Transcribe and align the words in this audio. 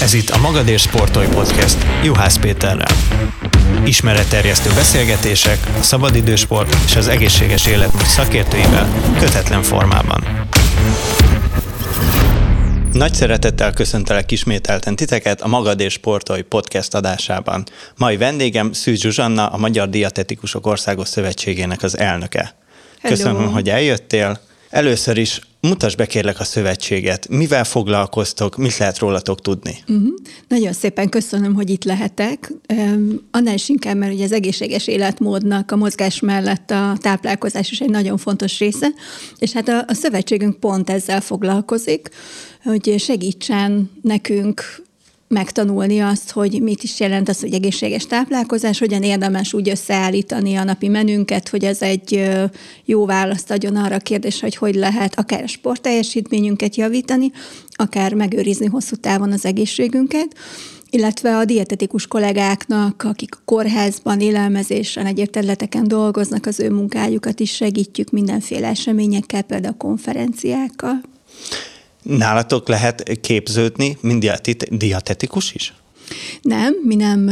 Ez 0.00 0.14
itt 0.14 0.30
a 0.30 0.38
Magadér 0.38 0.78
Sportolj 0.78 1.26
Podcast 1.26 1.76
Juhász 2.04 2.36
Péterrel. 2.36 2.96
Ismeretterjesztő 3.84 4.70
beszélgetések 4.74 5.58
a 5.78 5.82
szabadidősport 5.82 6.76
és 6.84 6.96
az 6.96 7.08
egészséges 7.08 7.66
életmód 7.66 8.04
szakértőivel 8.04 8.88
kötetlen 9.18 9.62
formában. 9.62 10.46
Nagy 12.92 13.14
szeretettel 13.14 13.72
köszöntelek 13.72 14.30
ismételten 14.30 14.96
titeket 14.96 15.40
a 15.40 15.48
Magad 15.48 15.80
és 15.80 15.92
Sportolj 15.92 16.42
podcast 16.42 16.94
adásában. 16.94 17.64
Mai 17.96 18.16
vendégem 18.16 18.72
Szűz 18.72 19.00
Zsuzsanna, 19.00 19.46
a 19.46 19.56
Magyar 19.56 19.88
Diatetikusok 19.88 20.66
Országos 20.66 21.08
Szövetségének 21.08 21.82
az 21.82 21.98
elnöke. 21.98 22.54
Hello. 23.00 23.16
Köszönöm, 23.16 23.52
hogy 23.52 23.68
eljöttél. 23.68 24.40
Először 24.70 25.16
is 25.16 25.40
mutasd 25.60 25.96
be 25.96 26.06
kérlek 26.06 26.40
a 26.40 26.44
szövetséget. 26.44 27.28
Mivel 27.28 27.64
foglalkoztok, 27.64 28.56
mit 28.56 28.76
lehet 28.76 28.98
rólatok 28.98 29.40
tudni? 29.40 29.76
Uh-huh. 29.88 30.08
Nagyon 30.48 30.72
szépen 30.72 31.08
köszönöm, 31.08 31.54
hogy 31.54 31.70
itt 31.70 31.84
lehetek. 31.84 32.52
Um, 32.74 33.28
annál 33.30 33.54
is 33.54 33.68
inkább, 33.68 33.96
mert 33.96 34.12
ugye 34.12 34.24
az 34.24 34.32
egészséges 34.32 34.86
életmódnak 34.86 35.70
a 35.70 35.76
mozgás 35.76 36.20
mellett 36.20 36.70
a 36.70 36.96
táplálkozás 37.00 37.70
is 37.70 37.80
egy 37.80 37.90
nagyon 37.90 38.16
fontos 38.16 38.58
része, 38.58 38.88
és 39.38 39.52
hát 39.52 39.68
a, 39.68 39.84
a 39.86 39.94
szövetségünk 39.94 40.60
pont 40.60 40.90
ezzel 40.90 41.20
foglalkozik, 41.20 42.08
hogy 42.62 42.94
segítsen 42.98 43.90
nekünk 44.02 44.86
megtanulni 45.28 46.00
azt, 46.00 46.30
hogy 46.30 46.62
mit 46.62 46.82
is 46.82 47.00
jelent 47.00 47.28
az, 47.28 47.40
hogy 47.40 47.52
egészséges 47.52 48.06
táplálkozás, 48.06 48.78
hogyan 48.78 49.02
érdemes 49.02 49.52
úgy 49.52 49.68
összeállítani 49.68 50.54
a 50.54 50.64
napi 50.64 50.88
menünket, 50.88 51.48
hogy 51.48 51.64
ez 51.64 51.82
egy 51.82 52.30
jó 52.84 53.06
választ 53.06 53.50
adjon 53.50 53.76
arra 53.76 53.94
a 53.94 53.98
kérdésre, 53.98 54.46
hogy 54.46 54.56
hogy 54.56 54.74
lehet 54.74 55.18
akár 55.18 55.42
a 55.42 55.46
sportteljesítményünket 55.46 56.76
javítani, 56.76 57.32
akár 57.70 58.14
megőrizni 58.14 58.66
hosszú 58.66 58.96
távon 58.96 59.32
az 59.32 59.44
egészségünket 59.44 60.36
illetve 60.90 61.36
a 61.36 61.44
dietetikus 61.44 62.06
kollégáknak, 62.06 63.02
akik 63.02 63.34
a 63.34 63.42
kórházban, 63.44 64.20
élelmezésen, 64.20 65.06
egyéb 65.06 65.30
területeken 65.30 65.88
dolgoznak, 65.88 66.46
az 66.46 66.60
ő 66.60 66.70
munkájukat 66.70 67.40
is 67.40 67.54
segítjük 67.54 68.10
mindenféle 68.10 68.68
eseményekkel, 68.68 69.42
például 69.42 69.76
konferenciákkal. 69.76 71.00
Nálatok 72.02 72.68
lehet 72.68 73.02
képződni, 73.20 73.98
mind 74.00 74.30
dietetikus 74.70 75.52
is? 75.52 75.74
Nem, 76.42 76.74
mi 76.84 76.94
nem 76.94 77.30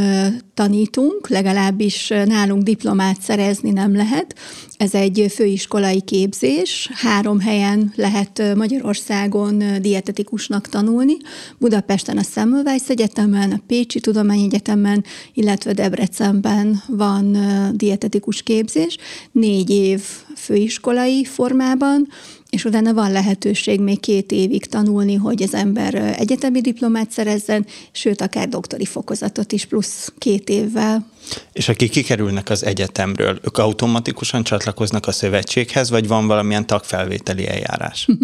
tanítunk, 0.55 1.29
legalábbis 1.29 2.09
nálunk 2.09 2.63
diplomát 2.63 3.21
szerezni 3.21 3.71
nem 3.71 3.97
lehet. 3.97 4.35
Ez 4.77 4.95
egy 4.95 5.27
főiskolai 5.35 6.01
képzés, 6.01 6.91
három 6.95 7.41
helyen 7.41 7.93
lehet 7.95 8.55
Magyarországon 8.55 9.63
dietetikusnak 9.81 10.69
tanulni. 10.69 11.17
Budapesten 11.59 12.19
a 12.19 12.23
Semmelweis 12.23 12.89
Egyetemen, 12.89 13.53
a 13.53 13.61
Pécsi 13.67 14.01
Tudományegyetemen, 14.01 15.05
illetve 15.35 15.73
Debrecenben 15.73 16.83
van 16.89 17.39
dietetikus 17.75 18.43
képzés. 18.43 18.97
Négy 19.33 19.71
év 19.71 20.01
főiskolai 20.37 21.25
formában, 21.25 22.09
és 22.51 22.65
utána 22.65 22.95
van 22.95 23.13
lehetőség 23.13 23.81
még 23.81 24.01
két 24.01 24.33
évig 24.33 24.67
tanulni, 24.67 25.15
hogy 25.15 25.43
az 25.43 25.55
ember 25.55 25.95
egyetemi 25.95 26.61
diplomát 26.61 27.11
szerezzen, 27.11 27.67
sőt, 27.93 28.21
akár 28.21 28.49
doktori 28.49 28.85
fokozatot 28.85 29.53
is 29.53 29.65
plusz 29.65 30.13
két 30.19 30.49
évvel. 30.49 31.11
És 31.53 31.69
akik 31.69 31.91
kikerülnek 31.91 32.51
az 32.51 32.65
egyetemről, 32.65 33.39
ők 33.43 33.59
automatikusan 33.59 34.43
csatlakoznak 34.43 35.07
a 35.07 35.13
szövetséghez, 35.13 35.91
vagy 35.91 36.07
van 36.07 36.27
valamilyen 36.27 36.67
tagfelvételi 36.67 37.49
eljárás? 37.49 38.07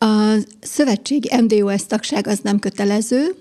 A 0.00 0.34
szövetségi 0.60 1.30
MDOS 1.40 1.86
tagság 1.86 2.26
az 2.26 2.38
nem 2.42 2.58
kötelező. 2.58 3.34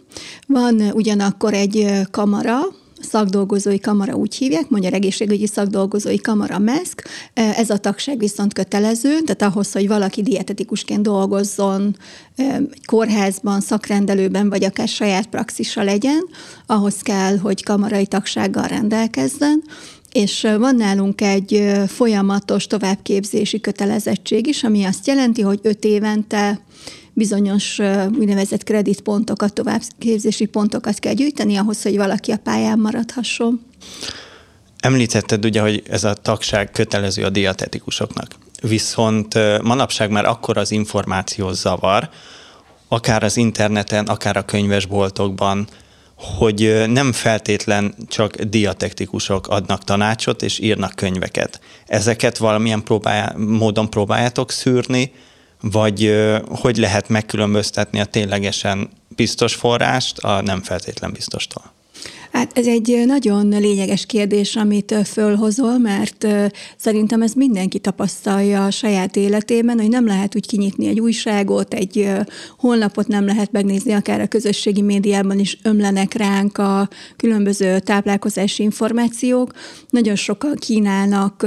Van 0.48 0.82
ugyanakkor 0.94 1.54
egy 1.54 1.92
kamara, 2.12 2.60
szakdolgozói 3.02 3.80
kamara 3.80 4.14
úgy 4.14 4.36
hívják, 4.36 4.70
Magyar 4.70 4.94
Egészségügyi 4.94 5.48
Szakdolgozói 5.48 6.18
Kamara 6.18 6.60
MESZK. 6.60 7.08
Ez 7.34 7.70
a 7.70 7.78
tagság 7.78 8.20
viszont 8.20 8.54
kötelező, 8.54 9.20
tehát 9.20 9.42
ahhoz, 9.54 9.72
hogy 9.72 9.88
valaki 9.88 10.22
dietetikusként 10.22 11.02
dolgozzon 11.02 11.96
kórházban, 12.86 13.62
szakrendelőben, 13.62 14.50
vagy 14.50 14.64
akár 14.64 14.88
saját 14.88 15.28
praxisa 15.28 15.84
legyen, 15.84 16.28
ahhoz 16.66 17.02
kell, 17.02 17.38
hogy 17.38 17.64
kamarai 17.64 18.06
tagsággal 18.06 18.68
rendelkezzen, 18.68 19.64
és 20.12 20.48
van 20.58 20.76
nálunk 20.76 21.22
egy 21.22 21.72
folyamatos 21.88 22.68
továbbképzési 22.68 23.60
kötelezettség 23.60 24.48
is, 24.48 24.64
ami 24.64 24.84
azt 24.84 25.08
jelenti, 25.08 25.42
hogy 25.42 25.60
öt 25.62 25.86
évente 25.86 26.60
bizonyos 27.18 27.80
úgynevezett 28.20 28.64
kreditpontokat, 28.64 29.54
továbbképzési 29.54 30.46
pontokat 30.46 31.00
kell 31.00 31.14
gyűjteni 31.14 31.56
ahhoz, 31.56 31.82
hogy 31.82 31.98
valaki 31.98 32.32
a 32.32 32.38
pályán 32.38 32.80
maradhasson. 32.80 33.66
Említetted 34.80 35.46
ugye, 35.46 35.62
hogy 35.62 35.84
ez 35.90 36.04
a 36.04 36.14
tagság 36.14 36.72
kötelező 36.72 37.24
a 37.24 37.30
dietetikusoknak. 37.30 38.36
Viszont 38.62 39.34
manapság 39.62 40.10
már 40.10 40.26
akkor 40.26 40.58
az 40.58 40.72
információ 40.72 41.52
zavar, 41.52 42.10
akár 42.88 43.24
az 43.24 43.38
interneten, 43.38 44.06
akár 44.06 44.38
a 44.38 44.46
könyvesboltokban, 44.46 45.68
hogy 46.16 46.84
nem 46.88 47.12
feltétlen 47.12 47.96
csak 48.08 48.36
diatektikusok 48.42 49.48
adnak 49.48 49.84
tanácsot 49.84 50.42
és 50.42 50.60
írnak 50.60 50.96
könyveket. 50.96 51.60
Ezeket 51.86 52.38
valamilyen 52.38 52.84
próbálja, 52.84 53.38
módon 53.38 53.90
próbáljátok 53.90 54.52
szűrni, 54.52 55.12
vagy 55.62 56.16
hogy 56.46 56.78
lehet 56.78 57.10
megkülönböztetni 57.10 58.00
a 58.00 58.06
ténylegesen 58.06 58.90
biztos 59.16 59.56
forrást 59.56 60.18
a 60.18 60.42
nem 60.42 60.62
feltétlen 60.62 61.12
biztostól? 61.12 61.76
Hát 62.32 62.58
ez 62.58 62.68
egy 62.68 63.04
nagyon 63.06 63.48
lényeges 63.48 64.06
kérdés, 64.06 64.56
amit 64.56 64.96
fölhozol, 65.06 65.78
mert 65.78 66.28
szerintem 66.78 67.22
ez 67.22 67.34
mindenki 67.34 67.80
tapasztalja 67.80 68.66
a 68.66 68.72
saját 68.72 69.16
életében, 69.16 69.80
hogy 69.80 69.90
nem 69.90 70.06
lehet 70.06 70.36
úgy 70.36 70.48
kinyitni 70.48 70.88
egy 70.88 71.00
újságot, 71.00 71.74
egy 71.74 72.10
honlapot 72.58 73.08
nem 73.08 73.26
lehet 73.26 73.52
megnézni, 73.52 73.94
akár 73.94 74.22
a 74.22 74.28
közösségi 74.28 74.82
médiában 74.82 75.40
is 75.40 75.58
ömlenek 75.64 76.14
ránk 76.14 76.58
a 76.58 76.90
különböző 77.16 77.80
táplálkozási 77.80 78.64
információk. 78.64 79.54
Nagyon 79.90 80.16
sokan 80.16 80.56
kínálnak 80.56 81.46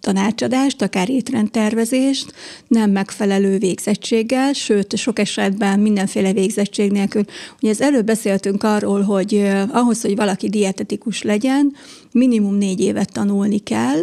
tanácsadást, 0.00 0.82
akár 0.82 1.10
étrendtervezést, 1.10 2.32
nem 2.68 2.90
megfelelő 2.90 3.58
végzettséggel, 3.58 4.52
sőt, 4.52 4.96
sok 4.96 5.18
esetben 5.18 5.80
mindenféle 5.80 6.32
végzettség 6.32 6.90
nélkül. 6.90 7.24
Ugye 7.62 7.70
az 7.70 7.80
előbb 7.80 8.06
beszéltünk 8.06 8.62
arról, 8.62 9.02
hogy 9.02 9.50
ahhoz, 9.72 10.00
hogy 10.02 10.16
valaki 10.16 10.48
dietetikus 10.48 11.22
legyen, 11.22 11.74
minimum 12.12 12.54
négy 12.54 12.80
évet 12.80 13.12
tanulni 13.12 13.58
kell, 13.58 14.00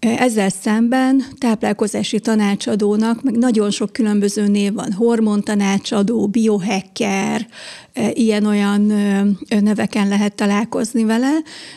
ezzel 0.00 0.48
szemben 0.48 1.24
táplálkozási 1.38 2.20
tanácsadónak, 2.20 3.22
meg 3.22 3.36
nagyon 3.36 3.70
sok 3.70 3.92
különböző 3.92 4.46
név 4.46 4.72
van, 4.72 4.92
hormontanácsadó, 4.92 6.26
biohacker, 6.26 7.46
ilyen-olyan 8.12 8.80
neveken 9.60 10.08
lehet 10.08 10.34
találkozni 10.34 11.04
vele. 11.04 11.30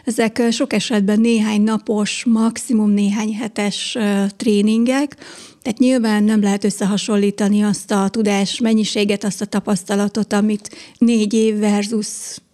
Ezek 0.06 0.42
sok 0.52 0.74
esetben 0.74 1.20
néhány 1.20 1.62
napos, 1.62 2.24
maximum 2.28 2.90
néhány 2.90 3.36
hetes 3.36 3.98
tréningek, 4.38 5.16
tehát 5.62 5.80
nyilván 5.80 6.24
nem 6.24 6.42
lehet 6.42 6.64
összehasonlítani 6.64 7.64
azt 7.64 7.92
a 7.92 8.10
tudás 8.10 8.60
mennyiséget, 8.60 9.24
azt 9.24 9.42
a 9.42 9.46
tapasztalatot, 9.46 10.34
amit 10.34 10.76
négy 10.98 11.34
év 11.34 11.60
versus 11.60 12.08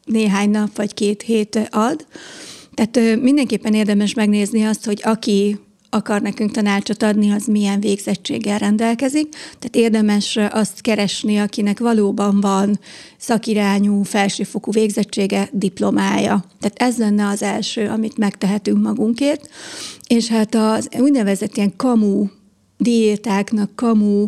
néhány 0.05 0.49
nap 0.49 0.75
vagy 0.75 0.93
két 0.93 1.21
hét 1.21 1.67
ad. 1.71 2.05
Tehát 2.79 3.21
mindenképpen 3.21 3.73
érdemes 3.73 4.13
megnézni 4.13 4.63
azt, 4.63 4.85
hogy 4.85 5.01
aki 5.03 5.59
akar 5.89 6.21
nekünk 6.21 6.51
tanácsot 6.51 7.03
adni, 7.03 7.31
az 7.31 7.45
milyen 7.45 7.79
végzettséggel 7.79 8.57
rendelkezik. 8.57 9.29
Tehát 9.29 9.75
érdemes 9.75 10.37
azt 10.49 10.81
keresni, 10.81 11.37
akinek 11.37 11.79
valóban 11.79 12.41
van 12.41 12.79
szakirányú, 13.17 14.03
felsőfokú 14.03 14.71
végzettsége, 14.71 15.49
diplomája. 15.51 16.43
Tehát 16.59 16.81
ez 16.81 16.97
lenne 16.97 17.27
az 17.27 17.41
első, 17.41 17.87
amit 17.87 18.17
megtehetünk 18.17 18.83
magunkért. 18.83 19.49
És 20.07 20.27
hát 20.27 20.55
az 20.55 20.89
úgynevezett 20.99 21.57
ilyen 21.57 21.75
kamu 21.75 22.25
diétáknak, 22.77 23.75
kamu 23.75 24.27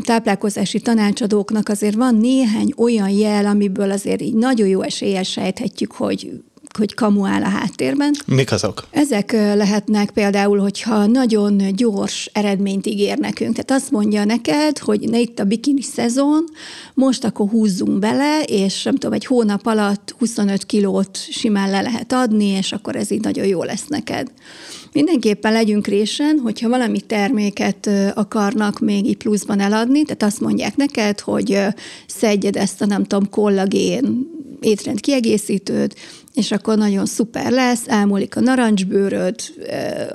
táplálkozási 0.00 0.80
tanácsadóknak 0.80 1.68
azért 1.68 1.94
van 1.94 2.14
néhány 2.14 2.72
olyan 2.76 3.08
jel, 3.08 3.46
amiből 3.46 3.90
azért 3.90 4.22
így 4.22 4.34
nagyon 4.34 4.68
jó 4.68 4.82
eséllyel 4.82 5.22
sejthetjük, 5.22 5.92
hogy 5.92 6.42
hogy 6.78 6.94
kamu 6.94 7.26
áll 7.26 7.42
a 7.42 7.48
háttérben. 7.48 8.14
Mik 8.26 8.52
azok? 8.52 8.86
Ezek 8.90 9.32
lehetnek 9.32 10.10
például, 10.10 10.58
hogyha 10.58 11.06
nagyon 11.06 11.62
gyors 11.74 12.30
eredményt 12.32 12.86
ígér 12.86 13.18
nekünk. 13.18 13.56
Tehát 13.56 13.82
azt 13.82 13.90
mondja 13.90 14.24
neked, 14.24 14.78
hogy 14.78 15.00
ne 15.00 15.20
itt 15.20 15.38
a 15.38 15.44
bikini 15.44 15.82
szezon, 15.82 16.44
most 16.94 17.24
akkor 17.24 17.48
húzzunk 17.48 17.98
bele, 17.98 18.42
és 18.42 18.82
nem 18.82 18.94
tudom, 18.94 19.12
egy 19.12 19.24
hónap 19.24 19.66
alatt 19.66 20.14
25 20.18 20.64
kilót 20.64 21.18
simán 21.30 21.70
le 21.70 21.80
lehet 21.80 22.12
adni, 22.12 22.46
és 22.46 22.72
akkor 22.72 22.96
ez 22.96 23.10
így 23.10 23.20
nagyon 23.20 23.46
jó 23.46 23.62
lesz 23.62 23.86
neked. 23.88 24.32
Mindenképpen 24.92 25.52
legyünk 25.52 25.86
résen, 25.86 26.38
hogyha 26.38 26.68
valami 26.68 27.00
terméket 27.00 27.90
akarnak 28.14 28.78
még 28.78 29.06
így 29.06 29.16
pluszban 29.16 29.60
eladni, 29.60 30.02
tehát 30.02 30.22
azt 30.22 30.40
mondják 30.40 30.76
neked, 30.76 31.20
hogy 31.20 31.58
szedjed 32.06 32.56
ezt 32.56 32.82
a 32.82 32.86
nem 32.86 33.04
tudom, 33.04 33.30
kollagén 33.30 34.36
étrend 34.60 35.00
kiegészítőt, 35.00 35.94
és 36.38 36.50
akkor 36.50 36.76
nagyon 36.76 37.06
szuper 37.06 37.50
lesz, 37.50 37.82
elmúlik 37.86 38.36
a 38.36 38.40
narancsbőröd, 38.40 39.34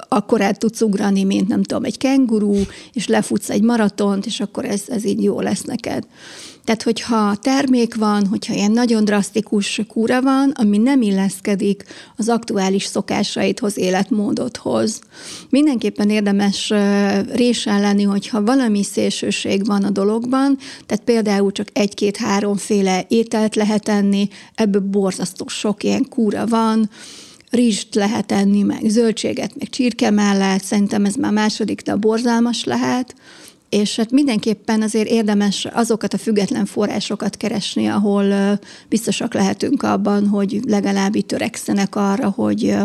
akkor 0.07 0.41
el 0.41 0.55
tudsz 0.55 0.81
ugrani, 0.81 1.23
mint 1.23 1.47
nem 1.47 1.63
tudom, 1.63 1.83
egy 1.83 1.97
kenguru, 1.97 2.55
és 2.93 3.07
lefutsz 3.07 3.49
egy 3.49 3.61
maratont, 3.61 4.25
és 4.25 4.39
akkor 4.39 4.65
ez, 4.65 4.81
ez 4.87 5.05
így 5.05 5.23
jó 5.23 5.39
lesz 5.39 5.61
neked. 5.61 6.03
Tehát, 6.63 6.83
hogyha 6.83 7.35
termék 7.35 7.95
van, 7.95 8.25
hogyha 8.25 8.53
ilyen 8.53 8.71
nagyon 8.71 9.05
drasztikus 9.05 9.81
kúra 9.87 10.21
van, 10.21 10.51
ami 10.55 10.77
nem 10.77 11.01
illeszkedik 11.01 11.83
az 12.15 12.29
aktuális 12.29 12.83
szokásaidhoz, 12.83 13.77
életmódodhoz. 13.77 15.01
Mindenképpen 15.49 16.09
érdemes 16.09 16.73
résen 17.33 17.81
lenni, 17.81 18.03
hogyha 18.03 18.43
valami 18.43 18.83
szélsőség 18.83 19.65
van 19.65 19.83
a 19.83 19.89
dologban, 19.89 20.57
tehát 20.85 21.03
például 21.03 21.51
csak 21.51 21.67
egy-két-háromféle 21.73 23.05
ételt 23.07 23.55
lehet 23.55 23.89
enni, 23.89 24.27
ebből 24.55 24.81
borzasztó 24.81 25.47
sok 25.47 25.83
ilyen 25.83 26.07
kúra 26.13 26.45
van, 26.45 26.89
rizst 27.49 27.95
lehet 27.95 28.31
enni, 28.31 28.61
meg 28.61 28.81
zöldséget, 28.87 29.55
meg 29.59 29.69
csirke 29.69 30.09
mellett, 30.09 30.63
szerintem 30.63 31.05
ez 31.05 31.15
már 31.15 31.31
második 31.31 31.85
nap 31.85 31.99
borzalmas 31.99 32.63
lehet, 32.63 33.15
és 33.69 33.95
hát 33.95 34.11
mindenképpen 34.11 34.81
azért 34.81 35.07
érdemes 35.09 35.67
azokat 35.73 36.13
a 36.13 36.17
független 36.17 36.65
forrásokat 36.65 37.37
keresni, 37.37 37.87
ahol 37.87 38.59
biztosak 38.89 39.33
lehetünk 39.33 39.83
abban, 39.83 40.27
hogy 40.27 40.59
legalább 40.67 41.15
itt 41.15 41.27
törekszenek 41.27 41.95
arra, 41.95 42.29
hogy 42.29 42.75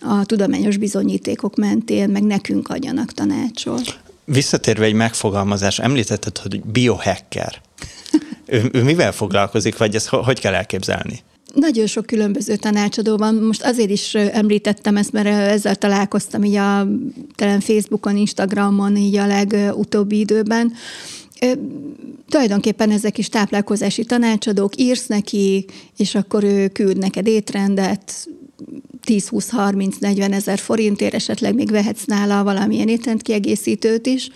a 0.00 0.24
tudományos 0.24 0.76
bizonyítékok 0.76 1.56
mentén 1.56 2.08
meg 2.08 2.22
nekünk 2.22 2.68
adjanak 2.68 3.12
tanácsot. 3.12 3.98
Visszatérve 4.24 4.84
egy 4.84 4.94
megfogalmazás, 4.94 5.78
említetted, 5.78 6.38
hogy 6.38 6.62
biohacker. 6.64 7.60
ő, 8.46 8.68
ő 8.72 8.82
mivel 8.82 9.12
foglalkozik, 9.12 9.76
vagy 9.76 9.94
ezt 9.94 10.08
hogy 10.08 10.40
kell 10.40 10.54
elképzelni? 10.54 11.22
Nagyon 11.56 11.86
sok 11.86 12.06
különböző 12.06 12.56
tanácsadó 12.56 13.16
van. 13.16 13.34
Most 13.34 13.62
azért 13.64 13.90
is 13.90 14.14
említettem 14.14 14.96
ezt, 14.96 15.12
mert 15.12 15.26
ezzel 15.26 15.76
találkoztam 15.76 16.44
így 16.44 16.54
a 16.54 16.88
talán 17.34 17.60
Facebookon, 17.60 18.16
Instagramon 18.16 18.96
így 18.96 19.16
a 19.16 19.26
legutóbbi 19.26 20.18
időben. 20.18 20.72
Tulajdonképpen 22.28 22.90
ezek 22.90 23.18
is 23.18 23.28
táplálkozási 23.28 24.04
tanácsadók, 24.04 24.76
írsz 24.76 25.06
neki, 25.06 25.64
és 25.96 26.14
akkor 26.14 26.44
ő 26.44 26.68
küld 26.68 26.98
neked 26.98 27.26
étrendet, 27.26 28.28
10-20-30-40 29.06 30.32
ezer 30.32 30.58
forintért, 30.58 31.14
esetleg 31.14 31.54
még 31.54 31.70
vehetsz 31.70 32.04
nála 32.04 32.44
valamilyen 32.44 32.88
étrendkiegészítőt 32.88 34.06
is, 34.06 34.30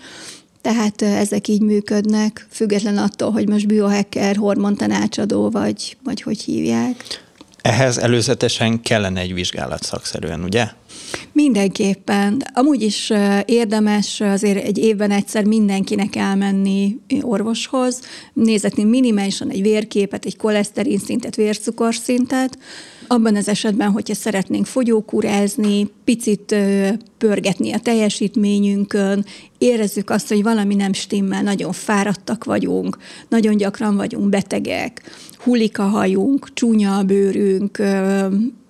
tehát 0.61 1.01
ezek 1.01 1.47
így 1.47 1.61
működnek, 1.61 2.47
független 2.51 2.97
attól, 2.97 3.31
hogy 3.31 3.49
most 3.49 3.67
biohacker, 3.67 4.35
hormontanácsadó, 4.35 5.49
vagy, 5.49 5.97
vagy 6.03 6.21
hogy 6.21 6.41
hívják. 6.41 6.95
Ehhez 7.61 7.97
előzetesen 7.97 8.81
kellene 8.81 9.19
egy 9.19 9.33
vizsgálat 9.33 9.83
szakszerűen, 9.83 10.43
ugye? 10.43 10.67
Mindenképpen. 11.31 12.43
Amúgy 12.53 12.81
is 12.81 13.11
érdemes 13.45 14.21
azért 14.21 14.63
egy 14.63 14.77
évben 14.77 15.11
egyszer 15.11 15.43
mindenkinek 15.43 16.15
elmenni 16.15 16.97
orvoshoz, 17.21 18.01
nézetni 18.33 18.83
minimálisan 18.83 19.49
egy 19.49 19.61
vérképet, 19.61 20.25
egy 20.25 20.37
koleszterin 20.37 20.99
szintet, 20.99 21.35
vércukorszintet, 21.35 22.57
abban 23.11 23.35
az 23.35 23.47
esetben, 23.47 23.91
hogyha 23.91 24.13
szeretnénk 24.13 24.65
fogyókúrázni, 24.65 25.89
picit 26.03 26.55
pörgetni 27.17 27.71
a 27.71 27.79
teljesítményünkön, 27.79 29.25
érezzük 29.57 30.09
azt, 30.09 30.27
hogy 30.27 30.43
valami 30.43 30.75
nem 30.75 30.93
stimmel, 30.93 31.41
nagyon 31.41 31.71
fáradtak 31.71 32.43
vagyunk, 32.43 32.97
nagyon 33.29 33.57
gyakran 33.57 33.95
vagyunk 33.95 34.29
betegek, 34.29 35.01
hullik 35.37 35.79
a 35.79 35.83
hajunk, 35.83 36.53
csúnya 36.53 36.97
a 36.97 37.03
bőrünk, 37.03 37.81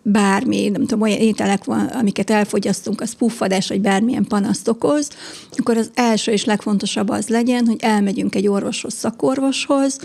bármi, 0.04 0.70
nem 0.70 0.82
tudom, 0.82 1.02
olyan 1.02 1.20
ételek 1.20 1.64
van, 1.64 1.86
amiket 1.86 2.30
elfogyasztunk, 2.30 3.02
az 3.02 3.14
puffadás, 3.14 3.68
vagy 3.68 3.82
bármilyen 3.82 4.26
panaszt 4.28 4.68
okoz, 4.68 5.10
akkor 5.58 5.78
az 5.78 5.92
első 5.94 6.32
és 6.32 6.46
legfontosabb 6.46 7.10
az 7.10 7.28
legyen, 7.28 7.66
hogy 7.66 7.80
elmegyünk 7.82 8.36
egy 8.36 8.48
orvoshoz, 8.48 8.94
szakorvoshoz, 8.94 10.00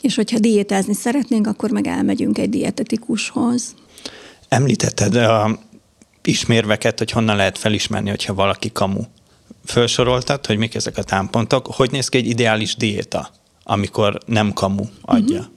és 0.00 0.14
hogyha 0.14 0.38
diétázni 0.38 0.94
szeretnénk, 0.94 1.46
akkor 1.46 1.70
meg 1.70 1.86
elmegyünk 1.86 2.38
egy 2.38 2.48
dietetikushoz. 2.48 3.74
Említetted 4.48 5.14
a 5.14 5.58
ismérveket, 6.24 6.98
hogy 6.98 7.10
honnan 7.10 7.36
lehet 7.36 7.58
felismerni, 7.58 8.08
hogyha 8.08 8.34
valaki 8.34 8.72
kamu. 8.72 9.02
Felsoroltad, 9.64 10.46
hogy 10.46 10.56
mik 10.56 10.74
ezek 10.74 10.98
a 10.98 11.02
támpontok. 11.02 11.66
Hogy 11.66 11.90
néz 11.90 12.08
ki 12.08 12.18
egy 12.18 12.26
ideális 12.26 12.76
diéta, 12.76 13.30
amikor 13.64 14.18
nem 14.26 14.52
kamu 14.52 14.84
adja? 15.00 15.38
Uh-huh. 15.38 15.54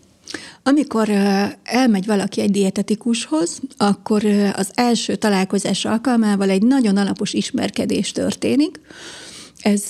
Amikor 0.64 1.10
elmegy 1.64 2.06
valaki 2.06 2.42
egy 2.42 2.52
dietetikushoz, 2.52 3.60
akkor 3.78 4.26
az 4.54 4.72
első 4.74 5.16
találkozás 5.16 5.86
alkalmával 5.86 6.50
egy 6.50 6.64
nagyon 6.64 6.98
alapos 6.98 7.34
ismerkedés 7.34 8.12
történik, 8.12 8.80
ez 9.62 9.84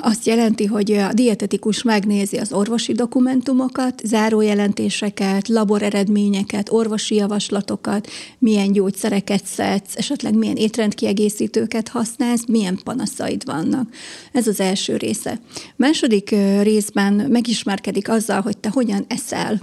azt 0.00 0.26
jelenti, 0.26 0.64
hogy 0.64 0.92
a 0.92 1.12
dietetikus 1.12 1.82
megnézi 1.82 2.36
az 2.36 2.52
orvosi 2.52 2.92
dokumentumokat, 2.92 4.00
zárójelentéseket, 4.04 5.48
laboreredményeket, 5.48 6.68
orvosi 6.70 7.14
javaslatokat, 7.14 8.08
milyen 8.38 8.72
gyógyszereket 8.72 9.46
szedsz, 9.46 9.96
esetleg 9.96 10.34
milyen 10.34 10.56
étrendkiegészítőket 10.56 11.88
használsz, 11.88 12.46
milyen 12.46 12.78
panaszaid 12.84 13.44
vannak. 13.44 13.88
Ez 14.32 14.46
az 14.46 14.60
első 14.60 14.96
része. 14.96 15.40
Második 15.76 16.30
részben 16.62 17.12
megismerkedik 17.14 18.08
azzal, 18.08 18.40
hogy 18.40 18.56
te 18.56 18.68
hogyan 18.68 19.04
eszel. 19.08 19.60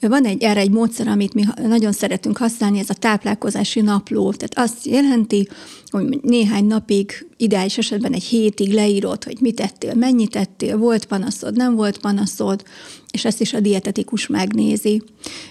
Van 0.00 0.24
egy 0.24 0.42
erre 0.42 0.60
egy 0.60 0.70
módszer, 0.70 1.08
amit 1.08 1.34
mi 1.34 1.44
nagyon 1.62 1.92
szeretünk 1.92 2.36
használni, 2.36 2.78
ez 2.78 2.90
a 2.90 2.94
táplálkozási 2.94 3.80
napló. 3.80 4.32
Tehát 4.32 4.70
azt 4.70 4.86
jelenti, 4.86 5.48
hogy 5.90 6.18
néhány 6.22 6.64
napig, 6.64 7.28
ideális 7.40 7.78
esetben 7.78 8.12
egy 8.12 8.22
hétig 8.22 8.72
leírod, 8.72 9.24
hogy 9.24 9.36
mit 9.40 9.54
tettél, 9.54 9.94
mennyit 9.94 10.30
tettél, 10.30 10.78
volt 10.78 11.04
panaszod, 11.04 11.56
nem 11.56 11.74
volt 11.74 11.98
panaszod, 11.98 12.62
és 13.10 13.24
ezt 13.24 13.40
is 13.40 13.52
a 13.52 13.60
dietetikus 13.60 14.26
megnézi. 14.26 15.02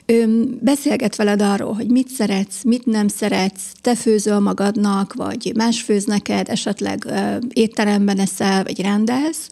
Ő 0.06 0.48
beszélget 0.62 1.16
veled 1.16 1.42
arról, 1.42 1.74
hogy 1.74 1.88
mit 1.88 2.08
szeretsz, 2.08 2.64
mit 2.64 2.86
nem 2.86 3.08
szeretsz, 3.08 3.64
te 3.82 3.96
főzöl 3.96 4.40
magadnak, 4.40 5.14
vagy 5.14 5.52
más 5.56 5.82
főz 5.82 6.06
neked, 6.06 6.50
esetleg 6.50 7.06
étteremben 7.54 8.20
eszel, 8.20 8.64
vagy 8.64 8.82
rendelsz, 8.82 9.48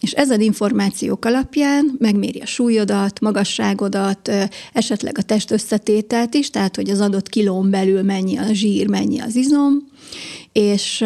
és 0.00 0.12
ezen 0.12 0.40
információk 0.40 1.24
alapján 1.24 1.96
megméri 1.98 2.38
a 2.38 2.46
súlyodat, 2.46 3.20
magasságodat, 3.20 4.30
esetleg 4.72 5.18
a 5.18 5.22
test 5.22 5.50
összetételt 5.50 6.34
is, 6.34 6.50
tehát 6.50 6.76
hogy 6.76 6.90
az 6.90 7.00
adott 7.00 7.28
kilón 7.28 7.70
belül 7.70 8.02
mennyi 8.02 8.36
a 8.36 8.52
zsír, 8.52 8.88
mennyi 8.88 9.20
az 9.20 9.34
izom, 9.34 9.88
és 10.52 11.04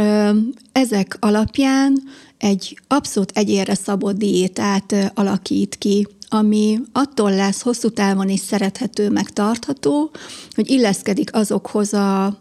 ezek 0.73 1.17
alapján 1.21 2.03
egy 2.39 2.79
abszolút 2.89 3.31
egyérre 3.35 3.75
szabott 3.75 4.17
diétát 4.17 5.13
alakít 5.15 5.77
ki, 5.79 6.07
ami 6.29 6.81
attól 6.93 7.35
lesz 7.35 7.63
hosszú 7.63 7.89
távon 7.89 8.29
is 8.29 8.41
szerethető, 8.41 9.11
megtartható, 9.11 10.11
hogy 10.55 10.71
illeszkedik 10.71 11.35
azokhoz 11.35 11.93
a 11.93 12.39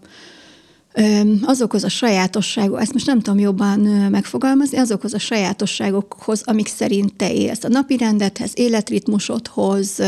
azokhoz 1.42 1.84
a 1.84 1.90
sajátosságok, 1.90 2.82
ezt 2.82 2.94
most 2.94 3.06
nem 3.06 3.20
tudom 3.20 3.40
jobban 3.40 3.80
megfogalmazni, 4.12 4.78
azokhoz 4.78 5.14
a 5.14 5.20
sajátosságokhoz, 5.20 6.42
amik 6.46 6.68
szerint 6.68 7.14
te 7.14 7.34
élsz. 7.34 7.64
A 7.64 7.68
napi 7.68 7.98
rendethez, 7.98 8.52
életritmusodhoz, 8.54 10.00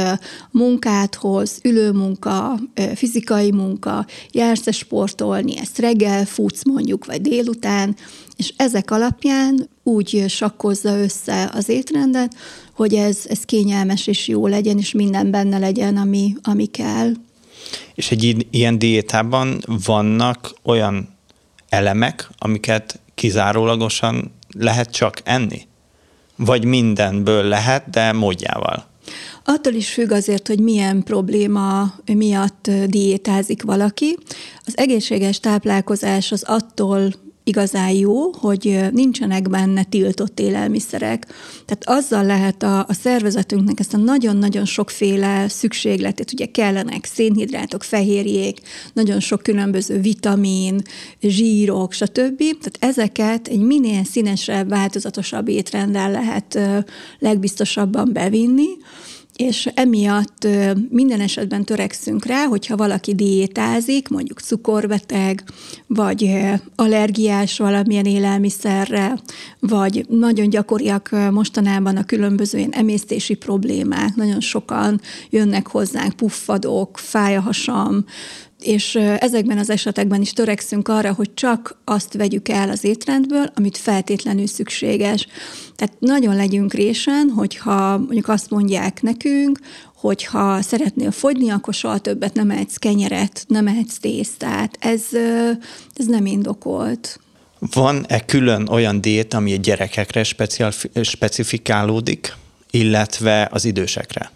munkádhoz, 0.51 1.59
ülőmunka, 1.63 2.59
fizikai 2.95 3.51
munka, 3.51 4.05
jársz 4.31 4.73
sportolni, 4.73 5.57
ezt 5.57 5.79
reggel 5.79 6.25
futsz 6.25 6.63
mondjuk, 6.63 7.05
vagy 7.05 7.21
délután, 7.21 7.95
és 8.35 8.53
ezek 8.57 8.91
alapján 8.91 9.69
úgy 9.83 10.25
sakkozza 10.27 10.97
össze 10.97 11.49
az 11.53 11.69
étrendet, 11.69 12.35
hogy 12.73 12.93
ez, 12.93 13.17
ez 13.29 13.39
kényelmes 13.39 14.07
és 14.07 14.27
jó 14.27 14.47
legyen, 14.47 14.77
és 14.77 14.91
minden 14.91 15.31
benne 15.31 15.57
legyen, 15.57 15.97
ami, 15.97 16.35
ami 16.43 16.65
kell. 16.65 17.11
És 17.93 18.11
egy 18.11 18.47
ilyen 18.49 18.79
diétában 18.79 19.61
vannak 19.85 20.53
olyan 20.63 21.09
elemek, 21.69 22.29
amiket 22.37 22.99
kizárólagosan 23.15 24.33
lehet 24.57 24.91
csak 24.91 25.21
enni? 25.23 25.67
Vagy 26.35 26.65
mindenből 26.65 27.43
lehet, 27.43 27.89
de 27.89 28.11
módjával? 28.11 28.85
Attól 29.43 29.73
is 29.73 29.89
függ 29.93 30.11
azért, 30.11 30.47
hogy 30.47 30.59
milyen 30.59 31.03
probléma 31.03 31.93
miatt 32.05 32.71
diétázik 32.87 33.63
valaki. 33.63 34.17
Az 34.65 34.77
egészséges 34.77 35.39
táplálkozás 35.39 36.31
az 36.31 36.43
attól 36.43 37.13
igazán 37.47 37.89
jó, 37.89 38.31
hogy 38.31 38.79
nincsenek 38.91 39.49
benne 39.49 39.83
tiltott 39.83 40.39
élelmiszerek. 40.39 41.25
Tehát 41.65 41.83
azzal 41.83 42.25
lehet 42.25 42.63
a, 42.63 42.79
a 42.79 42.93
szervezetünknek 42.93 43.79
ezt 43.79 43.93
a 43.93 43.97
nagyon-nagyon 43.97 44.65
sokféle 44.65 45.47
szükségletét, 45.47 46.31
ugye 46.33 46.45
kellenek 46.45 47.05
szénhidrátok, 47.05 47.83
fehérjék, 47.83 48.61
nagyon 48.93 49.19
sok 49.19 49.43
különböző 49.43 49.99
vitamin, 49.99 50.81
zsírok, 51.21 51.93
stb. 51.93 52.37
Tehát 52.37 52.77
ezeket 52.79 53.47
egy 53.47 53.61
minél 53.61 54.03
színesebb, 54.03 54.69
változatosabb 54.69 55.47
étrenddel 55.47 56.11
lehet 56.11 56.59
legbiztosabban 57.19 58.13
bevinni, 58.13 58.67
és 59.35 59.69
emiatt 59.73 60.47
minden 60.89 61.19
esetben 61.19 61.63
törekszünk 61.63 62.25
rá, 62.25 62.45
hogyha 62.45 62.75
valaki 62.75 63.15
diétázik, 63.15 64.07
mondjuk 64.07 64.39
cukorbeteg, 64.39 65.43
vagy 65.87 66.31
allergiás 66.75 67.57
valamilyen 67.57 68.05
élelmiszerre, 68.05 69.19
vagy 69.59 70.05
nagyon 70.09 70.49
gyakoriak 70.49 71.09
mostanában 71.31 71.97
a 71.97 72.05
különböző 72.05 72.57
ilyen 72.57 72.71
emésztési 72.71 73.33
problémák, 73.33 74.15
nagyon 74.15 74.39
sokan 74.39 75.01
jönnek 75.29 75.67
hozzánk, 75.67 76.13
puffadok, 76.13 76.97
fáj 76.97 77.35
a 77.35 77.41
hasam, 77.41 78.05
és 78.59 78.95
ezekben 78.95 79.57
az 79.57 79.69
esetekben 79.69 80.21
is 80.21 80.33
törekszünk 80.33 80.87
arra, 80.87 81.13
hogy 81.13 81.33
csak 81.33 81.77
azt 81.83 82.13
vegyük 82.13 82.49
el 82.49 82.69
az 82.69 82.83
étrendből, 82.83 83.51
amit 83.55 83.77
feltétlenül 83.77 84.47
szükséges. 84.47 85.27
Tehát 85.75 85.93
nagyon 85.99 86.35
legyünk 86.35 86.73
résen, 86.73 87.29
hogyha 87.29 87.97
mondjuk 87.97 88.27
azt 88.27 88.49
mondják 88.49 89.01
nekünk, 89.01 89.59
hogyha 89.95 90.61
szeretnél 90.61 91.11
fogyni, 91.11 91.49
akkor 91.49 91.73
soha 91.73 91.97
többet 91.97 92.33
nem 92.33 92.49
ehetsz 92.49 92.75
kenyeret, 92.75 93.45
nem 93.47 93.67
ehetsz 93.67 93.97
tésztát. 93.97 94.77
Ez, 94.79 95.03
ez 95.95 96.05
nem 96.05 96.25
indokolt. 96.25 97.19
Van-e 97.59 98.25
külön 98.25 98.67
olyan 98.67 99.01
diét, 99.01 99.33
ami 99.33 99.53
a 99.53 99.57
gyerekekre 99.57 100.23
speciál, 100.23 100.71
specifikálódik, 101.01 102.33
illetve 102.71 103.49
az 103.51 103.65
idősekre? 103.65 104.31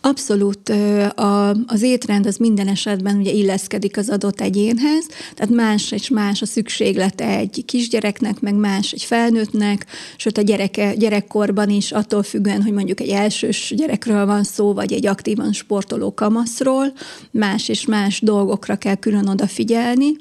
Abszolút 0.00 0.68
a, 1.14 1.50
az 1.66 1.82
étrend 1.82 2.26
az 2.26 2.36
minden 2.36 2.68
esetben 2.68 3.16
ugye 3.16 3.30
illeszkedik 3.30 3.96
az 3.96 4.08
adott 4.08 4.40
egyénhez, 4.40 5.06
tehát 5.34 5.54
más 5.54 5.92
és 5.92 6.08
más 6.08 6.42
a 6.42 6.46
szükséglete 6.46 7.36
egy 7.36 7.62
kisgyereknek, 7.66 8.40
meg 8.40 8.54
más 8.54 8.92
egy 8.92 9.02
felnőttnek, 9.02 9.86
sőt 10.16 10.38
a 10.38 10.42
gyereke, 10.42 10.94
gyerekkorban 10.94 11.68
is 11.68 11.92
attól 11.92 12.22
függően, 12.22 12.62
hogy 12.62 12.72
mondjuk 12.72 13.00
egy 13.00 13.08
elsős 13.08 13.72
gyerekről 13.76 14.26
van 14.26 14.44
szó, 14.44 14.72
vagy 14.72 14.92
egy 14.92 15.06
aktívan 15.06 15.52
sportoló 15.52 16.14
kamaszról, 16.14 16.92
más 17.30 17.68
és 17.68 17.86
más 17.86 18.20
dolgokra 18.20 18.76
kell 18.76 18.94
külön 18.94 19.28
odafigyelni. 19.28 20.16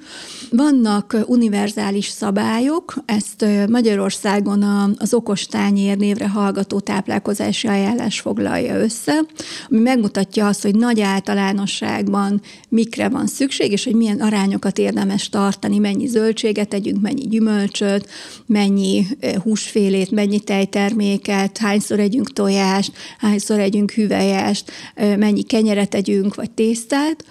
Vannak 0.49 1.17
univerzális 1.25 2.07
szabályok, 2.07 2.93
ezt 3.05 3.45
Magyarországon 3.69 4.63
az 4.97 5.13
okostányér 5.13 5.97
névre 5.97 6.29
hallgató 6.29 6.79
táplálkozási 6.79 7.67
ajánlás 7.67 8.19
foglalja 8.19 8.75
össze, 8.75 9.25
ami 9.69 9.79
megmutatja 9.79 10.47
azt, 10.47 10.61
hogy 10.61 10.75
nagy 10.75 11.01
általánosságban 11.01 12.41
mikre 12.69 13.09
van 13.09 13.27
szükség, 13.27 13.71
és 13.71 13.83
hogy 13.83 13.95
milyen 13.95 14.19
arányokat 14.19 14.77
érdemes 14.77 15.29
tartani, 15.29 15.77
mennyi 15.77 16.07
zöldséget 16.07 16.67
tegyünk, 16.67 17.01
mennyi 17.01 17.27
gyümölcsöt, 17.27 18.09
mennyi 18.45 19.05
húsfélét, 19.43 20.11
mennyi 20.11 20.39
tejterméket, 20.39 21.57
hányszor 21.57 21.99
együnk 21.99 22.33
tojást, 22.33 22.91
hányszor 23.17 23.59
együnk 23.59 23.91
hüvelyest, 23.91 24.71
mennyi 24.95 25.41
kenyeret 25.41 25.89
tegyünk, 25.89 26.35
vagy 26.35 26.51
tésztát. 26.51 27.25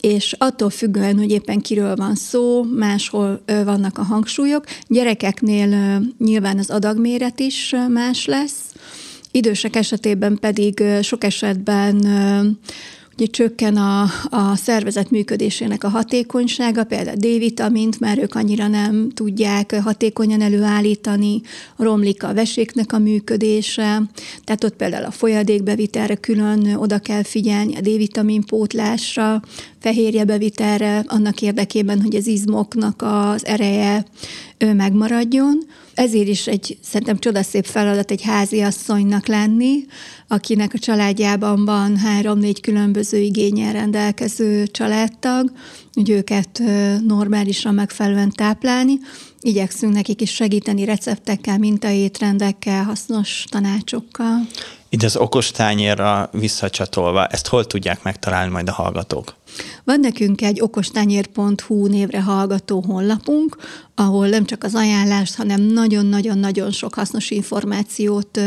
És 0.00 0.34
attól 0.38 0.70
függően, 0.70 1.18
hogy 1.18 1.30
éppen 1.30 1.60
kiről 1.60 1.96
van 1.96 2.14
szó, 2.14 2.62
máshol 2.62 3.42
vannak 3.46 3.98
a 3.98 4.02
hangsúlyok. 4.02 4.64
Gyerekeknél 4.86 6.00
nyilván 6.18 6.58
az 6.58 6.70
adagméret 6.70 7.40
is 7.40 7.74
más 7.88 8.24
lesz, 8.24 8.60
Idősek 9.36 9.76
esetében 9.76 10.38
pedig 10.40 10.82
sok 11.02 11.24
esetben 11.24 11.96
Ugye 13.18 13.26
csökken 13.26 13.76
a, 13.76 14.02
a 14.30 14.56
szervezet 14.56 15.10
működésének 15.10 15.84
a 15.84 15.88
hatékonysága, 15.88 16.84
például 16.84 17.16
D-vitamint, 17.16 18.00
mert 18.00 18.20
ők 18.20 18.34
annyira 18.34 18.68
nem 18.68 19.10
tudják 19.14 19.74
hatékonyan 19.74 20.40
előállítani, 20.40 21.40
romlik 21.76 22.22
a 22.22 22.34
veséknek 22.34 22.92
a 22.92 22.98
működése, 22.98 24.02
tehát 24.44 24.64
ott 24.64 24.76
például 24.76 25.04
a 25.04 25.10
folyadékbevitelre 25.10 26.14
külön 26.14 26.74
oda 26.74 26.98
kell 26.98 27.22
figyelni, 27.22 27.76
a 27.76 27.80
D-vitamin 27.80 28.44
pótlásra, 28.44 29.42
fehérjebevitelre, 29.86 31.04
annak 31.06 31.42
érdekében, 31.42 32.02
hogy 32.02 32.14
az 32.14 32.26
izmoknak 32.26 33.02
az 33.02 33.46
ereje 33.46 34.04
megmaradjon. 34.58 35.58
Ezért 35.94 36.28
is 36.28 36.46
egy 36.46 36.78
szerintem 36.82 37.18
csodaszép 37.18 37.64
feladat 37.64 38.10
egy 38.10 38.22
háziasszonynak 38.22 39.26
lenni, 39.26 39.86
akinek 40.28 40.74
a 40.74 40.78
családjában 40.78 41.64
van 41.64 41.96
három-négy 41.96 42.60
különböző 42.60 43.18
igényel 43.18 43.72
rendelkező 43.72 44.66
családtag, 44.66 45.52
hogy 45.92 46.10
őket 46.10 46.62
normálisan 47.06 47.74
megfelelően 47.74 48.32
táplálni. 48.32 48.98
Igyekszünk 49.40 49.92
nekik 49.92 50.20
is 50.20 50.34
segíteni 50.34 50.84
receptekkel, 50.84 51.58
mintaétrendekkel, 51.58 52.84
hasznos 52.84 53.44
tanácsokkal. 53.50 54.46
Itt 54.88 55.02
az 55.02 55.16
okostányérra 55.16 56.28
visszacsatolva, 56.32 57.26
ezt 57.26 57.46
hol 57.46 57.66
tudják 57.66 58.02
megtalálni 58.02 58.50
majd 58.52 58.68
a 58.68 58.72
hallgatók? 58.72 59.34
Van 59.84 60.00
nekünk 60.00 60.42
egy 60.42 60.60
okostányér.hu 60.60 61.86
névre 61.86 62.22
hallgató 62.22 62.84
honlapunk, 62.86 63.56
ahol 63.94 64.28
nem 64.28 64.44
csak 64.44 64.64
az 64.64 64.74
ajánlást, 64.74 65.34
hanem 65.34 65.60
nagyon-nagyon-nagyon 65.60 66.70
sok 66.70 66.94
hasznos 66.94 67.30
információt 67.30 68.40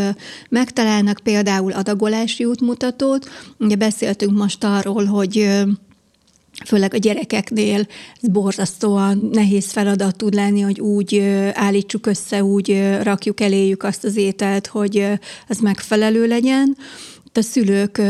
megtalálnak, 0.49 1.19
például 1.23 1.71
adagolási 1.71 2.45
útmutatót. 2.45 3.29
Ugye 3.57 3.75
beszéltünk 3.75 4.37
most 4.37 4.63
arról, 4.63 5.05
hogy 5.05 5.63
főleg 6.65 6.93
a 6.93 6.97
gyerekeknél 6.97 7.87
ez 8.21 8.29
borzasztóan 8.29 9.29
nehéz 9.31 9.71
feladat 9.71 10.15
tud 10.15 10.33
lenni, 10.33 10.61
hogy 10.61 10.79
úgy 10.79 11.19
állítsuk 11.53 12.05
össze, 12.05 12.43
úgy 12.43 12.81
rakjuk 13.01 13.41
eléjük 13.41 13.83
azt 13.83 14.03
az 14.03 14.15
ételt, 14.15 14.67
hogy 14.67 15.07
az 15.47 15.59
megfelelő 15.59 16.27
legyen 16.27 16.77
a 17.39 17.41
szülők 17.41 18.01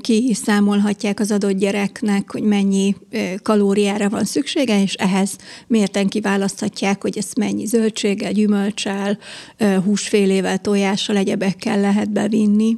kiszámolhatják 0.00 1.20
az 1.20 1.30
adott 1.30 1.52
gyereknek, 1.52 2.32
hogy 2.32 2.42
mennyi 2.42 2.96
kalóriára 3.42 4.08
van 4.08 4.24
szüksége, 4.24 4.82
és 4.82 4.94
ehhez 4.94 5.36
mérten 5.66 6.08
kiválaszthatják, 6.08 7.02
hogy 7.02 7.18
ezt 7.18 7.38
mennyi 7.38 7.66
zöldséggel, 7.66 8.32
gyümölcsel, 8.32 9.18
húsfélével, 9.84 10.58
tojással, 10.58 11.16
egyebekkel 11.16 11.80
lehet 11.80 12.10
bevinni. 12.10 12.76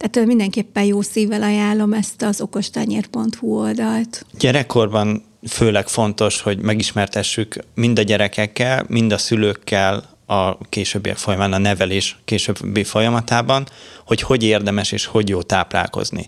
Tehát 0.00 0.28
mindenképpen 0.28 0.84
jó 0.84 1.00
szívvel 1.02 1.42
ajánlom 1.42 1.92
ezt 1.92 2.22
az 2.22 2.40
okostányér.hu 2.40 3.58
oldalt. 3.58 4.26
Gyerekkorban 4.38 5.24
főleg 5.48 5.88
fontos, 5.88 6.40
hogy 6.40 6.58
megismertessük 6.58 7.56
mind 7.74 7.98
a 7.98 8.02
gyerekekkel, 8.02 8.84
mind 8.88 9.12
a 9.12 9.18
szülőkkel 9.18 10.04
a 10.26 10.58
későbbiek 10.68 11.16
folyamán, 11.16 11.52
a 11.52 11.58
nevelés 11.58 12.18
későbbi 12.24 12.84
folyamatában, 12.84 13.66
hogy 14.06 14.20
hogy 14.20 14.42
érdemes 14.42 14.92
és 14.92 15.06
hogy 15.06 15.28
jó 15.28 15.42
táplálkozni. 15.42 16.26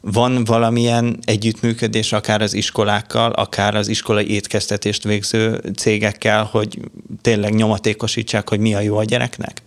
Van 0.00 0.44
valamilyen 0.44 1.18
együttműködés 1.24 2.12
akár 2.12 2.42
az 2.42 2.54
iskolákkal, 2.54 3.30
akár 3.30 3.74
az 3.74 3.88
iskolai 3.88 4.30
étkeztetést 4.30 5.02
végző 5.02 5.62
cégekkel, 5.76 6.44
hogy 6.44 6.78
tényleg 7.22 7.54
nyomatékosítsák, 7.54 8.48
hogy 8.48 8.60
mi 8.60 8.74
a 8.74 8.80
jó 8.80 8.96
a 8.96 9.04
gyereknek? 9.04 9.62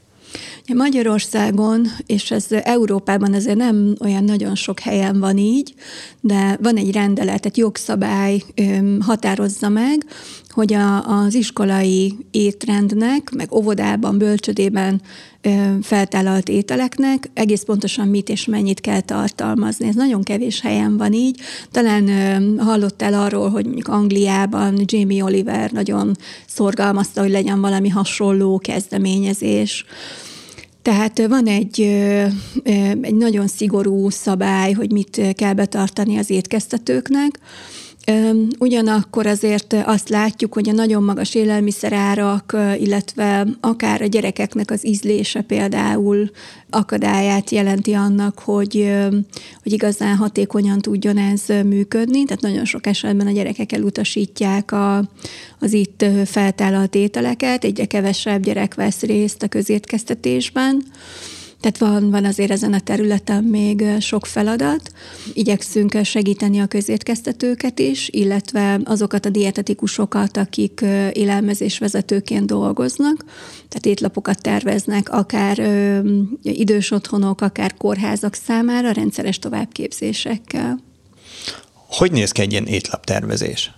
Magyarországon, 0.67 1.87
és 2.05 2.31
ez 2.31 2.45
Európában 2.49 3.33
azért 3.33 3.57
nem 3.57 3.95
olyan 3.99 4.23
nagyon 4.23 4.55
sok 4.55 4.79
helyen 4.79 5.19
van 5.19 5.37
így, 5.37 5.73
de 6.21 6.57
van 6.61 6.77
egy 6.77 6.91
rendelet, 6.91 7.45
egy 7.45 7.57
jogszabály 7.57 8.43
határozza 8.99 9.69
meg, 9.69 10.05
hogy 10.49 10.73
a, 10.73 11.07
az 11.07 11.33
iskolai 11.33 12.17
étrendnek, 12.31 13.31
meg 13.35 13.53
óvodában, 13.53 14.17
bölcsödében 14.17 15.01
feltállalt 15.81 16.49
ételeknek 16.49 17.29
egész 17.33 17.63
pontosan 17.63 18.07
mit 18.07 18.29
és 18.29 18.45
mennyit 18.45 18.81
kell 18.81 19.01
tartalmazni. 19.01 19.87
Ez 19.87 19.95
nagyon 19.95 20.23
kevés 20.23 20.61
helyen 20.61 20.97
van 20.97 21.13
így. 21.13 21.39
Talán 21.71 22.09
hallottál 22.59 23.13
arról, 23.13 23.49
hogy 23.49 23.65
mondjuk 23.65 23.87
Angliában 23.87 24.81
Jamie 24.85 25.23
Oliver 25.23 25.71
nagyon 25.71 26.15
szorgalmazta, 26.47 27.21
hogy 27.21 27.31
legyen 27.31 27.61
valami 27.61 27.89
hasonló 27.89 28.57
kezdeményezés. 28.57 29.85
Tehát 30.83 31.27
van 31.27 31.47
egy, 31.47 31.81
egy 33.01 33.15
nagyon 33.15 33.47
szigorú 33.47 34.09
szabály, 34.09 34.71
hogy 34.71 34.91
mit 34.91 35.21
kell 35.35 35.53
betartani 35.53 36.17
az 36.17 36.29
étkeztetőknek, 36.29 37.39
Ugyanakkor 38.59 39.27
azért 39.27 39.75
azt 39.85 40.09
látjuk, 40.09 40.53
hogy 40.53 40.69
a 40.69 40.73
nagyon 40.73 41.03
magas 41.03 41.35
élelmiszerárak, 41.35 42.57
illetve 42.79 43.47
akár 43.59 44.01
a 44.01 44.05
gyerekeknek 44.05 44.71
az 44.71 44.85
ízlése 44.87 45.41
például 45.41 46.29
akadályát 46.69 47.49
jelenti 47.49 47.93
annak, 47.93 48.39
hogy, 48.39 48.93
hogy 49.63 49.73
igazán 49.73 50.15
hatékonyan 50.15 50.79
tudjon 50.79 51.17
ez 51.17 51.41
működni. 51.65 52.23
Tehát 52.23 52.41
nagyon 52.41 52.65
sok 52.65 52.87
esetben 52.87 53.27
a 53.27 53.31
gyerekek 53.31 53.71
elutasítják 53.71 54.71
a, 54.71 55.09
az 55.59 55.73
itt 55.73 56.05
feltállalt 56.25 56.95
ételeket, 56.95 57.63
egyre 57.63 57.85
kevesebb 57.85 58.43
gyerek 58.43 58.75
vesz 58.75 59.01
részt 59.01 59.43
a 59.43 59.47
közétkeztetésben. 59.47 60.83
Tehát 61.63 61.77
van, 61.77 62.09
van 62.11 62.25
azért 62.25 62.51
ezen 62.51 62.73
a 62.73 62.79
területen 62.79 63.43
még 63.43 63.83
sok 63.99 64.25
feladat. 64.25 64.91
Igyekszünk 65.33 65.97
segíteni 66.03 66.59
a 66.59 66.65
közétkeztetőket 66.65 67.79
is, 67.79 68.09
illetve 68.09 68.79
azokat 68.83 69.25
a 69.25 69.29
dietetikusokat, 69.29 70.37
akik 70.37 70.81
élelmezésvezetőként 71.11 72.45
dolgoznak, 72.45 73.25
tehát 73.69 73.85
étlapokat 73.85 74.41
terveznek, 74.41 75.09
akár 75.09 75.59
ö, 75.59 75.99
idős 76.41 76.91
otthonok, 76.91 77.41
akár 77.41 77.73
kórházak 77.77 78.33
számára 78.33 78.91
rendszeres 78.91 79.39
továbbképzésekkel. 79.39 80.79
Hogy 81.87 82.11
néz 82.11 82.31
ki 82.31 82.41
egy 82.41 82.51
ilyen 82.51 82.65
étlaptervezés? 82.65 83.71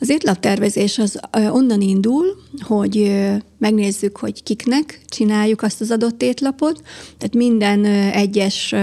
Az 0.00 0.08
étlaptervezés 0.08 0.98
az 0.98 1.20
onnan 1.32 1.80
indul, 1.80 2.24
hogy 2.60 3.24
megnézzük, 3.58 4.16
hogy 4.16 4.42
kiknek 4.42 5.00
csináljuk 5.08 5.62
azt 5.62 5.80
az 5.80 5.90
adott 5.90 6.22
étlapot. 6.22 6.82
Tehát 7.18 7.34
minden 7.34 7.84
egyes 8.12 8.74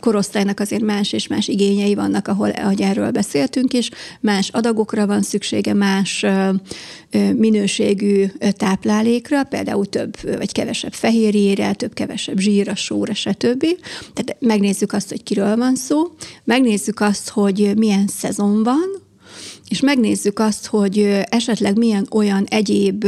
korosztálynak 0.00 0.60
azért 0.60 0.82
más 0.82 1.12
és 1.12 1.26
más 1.26 1.48
igényei 1.48 1.94
vannak, 1.94 2.28
ahol, 2.28 2.50
ahogy 2.50 2.80
erről 2.80 3.10
beszéltünk 3.10 3.72
is, 3.72 3.90
más 4.20 4.48
adagokra 4.48 5.06
van 5.06 5.22
szüksége, 5.22 5.74
más 5.74 6.26
minőségű 7.36 8.26
táplálékra, 8.56 9.44
például 9.44 9.86
több 9.86 10.36
vagy 10.36 10.52
kevesebb 10.52 10.92
fehérjére, 10.92 11.72
több 11.72 11.94
kevesebb 11.94 12.38
zsírra, 12.38 12.74
sóra, 12.74 13.14
stb. 13.14 13.66
Tehát 14.12 14.36
megnézzük 14.38 14.92
azt, 14.92 15.08
hogy 15.08 15.22
kiről 15.22 15.56
van 15.56 15.76
szó, 15.76 16.14
megnézzük 16.44 17.00
azt, 17.00 17.28
hogy 17.28 17.72
milyen 17.76 18.06
szezon 18.06 18.62
van, 18.62 19.08
és 19.70 19.80
megnézzük 19.80 20.38
azt, 20.38 20.66
hogy 20.66 20.98
esetleg 21.28 21.76
milyen 21.76 22.06
olyan 22.10 22.44
egyéb 22.44 23.06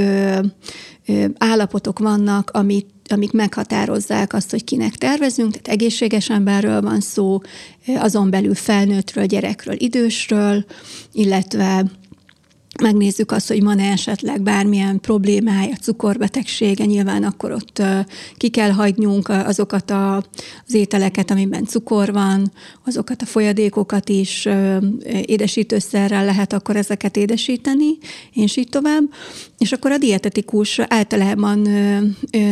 állapotok 1.39 1.99
vannak, 1.99 2.51
amit 2.51 2.87
amik 3.09 3.33
meghatározzák 3.33 4.33
azt, 4.33 4.51
hogy 4.51 4.65
kinek 4.65 4.97
tervezünk, 4.97 5.51
tehát 5.51 5.69
egészséges 5.81 6.31
emberről 6.31 6.81
van 6.81 7.01
szó, 7.01 7.41
azon 7.87 8.31
belül 8.31 8.55
felnőttről, 8.55 9.27
gyerekről, 9.27 9.75
idősről, 9.79 10.65
illetve 11.13 11.85
megnézzük 12.83 13.33
azt, 13.33 13.49
hogy 13.49 13.63
van-e 13.63 13.91
esetleg 13.91 14.43
bármilyen 14.43 15.01
problémája, 15.01 15.77
cukorbetegsége, 15.77 16.85
nyilván 16.85 17.25
akkor 17.25 17.53
ott 17.53 17.83
ki 18.37 18.49
kell 18.49 18.71
hagynunk 18.71 19.29
azokat 19.29 19.91
a, 19.91 20.17
az 20.67 20.75
ételeket, 20.75 21.31
amiben 21.31 21.65
cukor 21.65 22.13
van, 22.13 22.53
azokat 22.85 23.23
a 23.23 23.27
folyadékokat 23.27 24.09
is 24.09 24.49
édesítőszerrel 25.23 26.25
lehet 26.25 26.53
akkor 26.53 26.77
ezeket 26.77 27.17
édesíteni, 27.17 27.99
és 28.33 28.57
így 28.57 28.69
tovább. 28.69 29.03
És 29.59 29.73
akkor 29.73 29.93
a 29.93 29.99
dietetikus 29.99 30.79
általában 30.79 31.69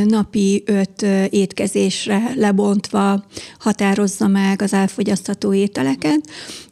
napi 0.07 0.63
öt 0.67 1.03
étkezésre 1.31 2.33
lebontva 2.35 3.25
határozza 3.59 4.27
meg 4.27 4.63
az 4.63 4.73
elfogyasztható 4.73 5.53
ételeket, 5.53 6.21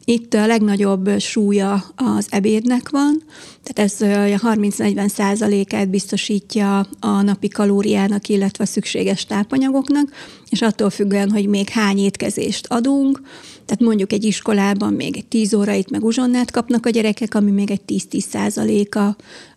itt 0.09 0.33
a 0.33 0.47
legnagyobb 0.47 1.19
súlya 1.19 1.83
az 1.95 2.27
ebédnek 2.29 2.89
van, 2.89 3.23
tehát 3.63 3.91
ez 3.91 4.01
a 4.41 4.49
30-40 4.53 5.07
százalékát 5.07 5.89
biztosítja 5.89 6.87
a 6.99 7.21
napi 7.21 7.47
kalóriának, 7.47 8.27
illetve 8.27 8.63
a 8.63 8.67
szükséges 8.67 9.25
tápanyagoknak, 9.25 10.09
és 10.49 10.61
attól 10.61 10.89
függően, 10.89 11.31
hogy 11.31 11.47
még 11.47 11.69
hány 11.69 11.97
étkezést 11.97 12.65
adunk, 12.69 13.21
tehát 13.65 13.83
mondjuk 13.83 14.11
egy 14.11 14.23
iskolában 14.23 14.93
még 14.93 15.17
egy 15.17 15.25
10 15.25 15.53
órait 15.53 15.89
meg 15.89 16.03
uzsonnát 16.03 16.51
kapnak 16.51 16.85
a 16.85 16.89
gyerekek, 16.89 17.35
ami 17.35 17.51
még 17.51 17.71
egy 17.71 17.81
10-10 17.87 18.19
százaléka 18.19 19.05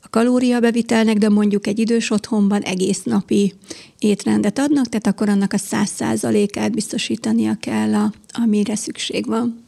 a 0.02 0.09
kalóriabevitelnek, 0.11 1.16
de 1.16 1.28
mondjuk 1.28 1.66
egy 1.66 1.78
idős 1.78 2.11
otthonban 2.11 2.62
egész 2.62 3.02
napi 3.02 3.54
étrendet 3.99 4.59
adnak, 4.59 4.87
tehát 4.88 5.06
akkor 5.06 5.28
annak 5.28 5.52
a 5.52 5.59
100 5.59 5.90
százalékát 5.90 6.73
biztosítania 6.73 7.56
kell, 7.61 7.94
a, 7.94 8.12
amire 8.42 8.76
szükség 8.76 9.26
van 9.26 9.64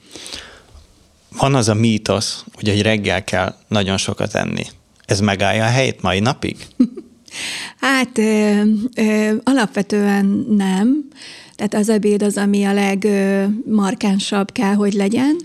van 1.38 1.54
az 1.54 1.68
a 1.68 1.74
mítosz, 1.74 2.44
hogy 2.54 2.68
egy 2.68 2.82
reggel 2.82 3.24
kell 3.24 3.54
nagyon 3.68 3.96
sokat 3.96 4.34
enni. 4.34 4.64
Ez 5.06 5.20
megállja 5.20 5.64
a 5.64 5.68
helyét 5.68 6.02
mai 6.02 6.20
napig? 6.20 6.56
hát 7.80 8.18
ö, 8.18 8.62
ö, 8.94 9.34
alapvetően 9.44 10.46
nem. 10.48 11.08
Tehát 11.56 11.74
az 11.74 11.88
ebéd 11.88 12.22
az, 12.22 12.36
ami 12.36 12.64
a 12.64 12.72
legmarkánsabb 12.72 14.52
kell, 14.52 14.74
hogy 14.74 14.92
legyen. 14.92 15.37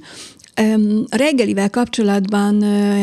A 1.09 1.15
reggelivel 1.15 1.69
kapcsolatban 1.69 2.55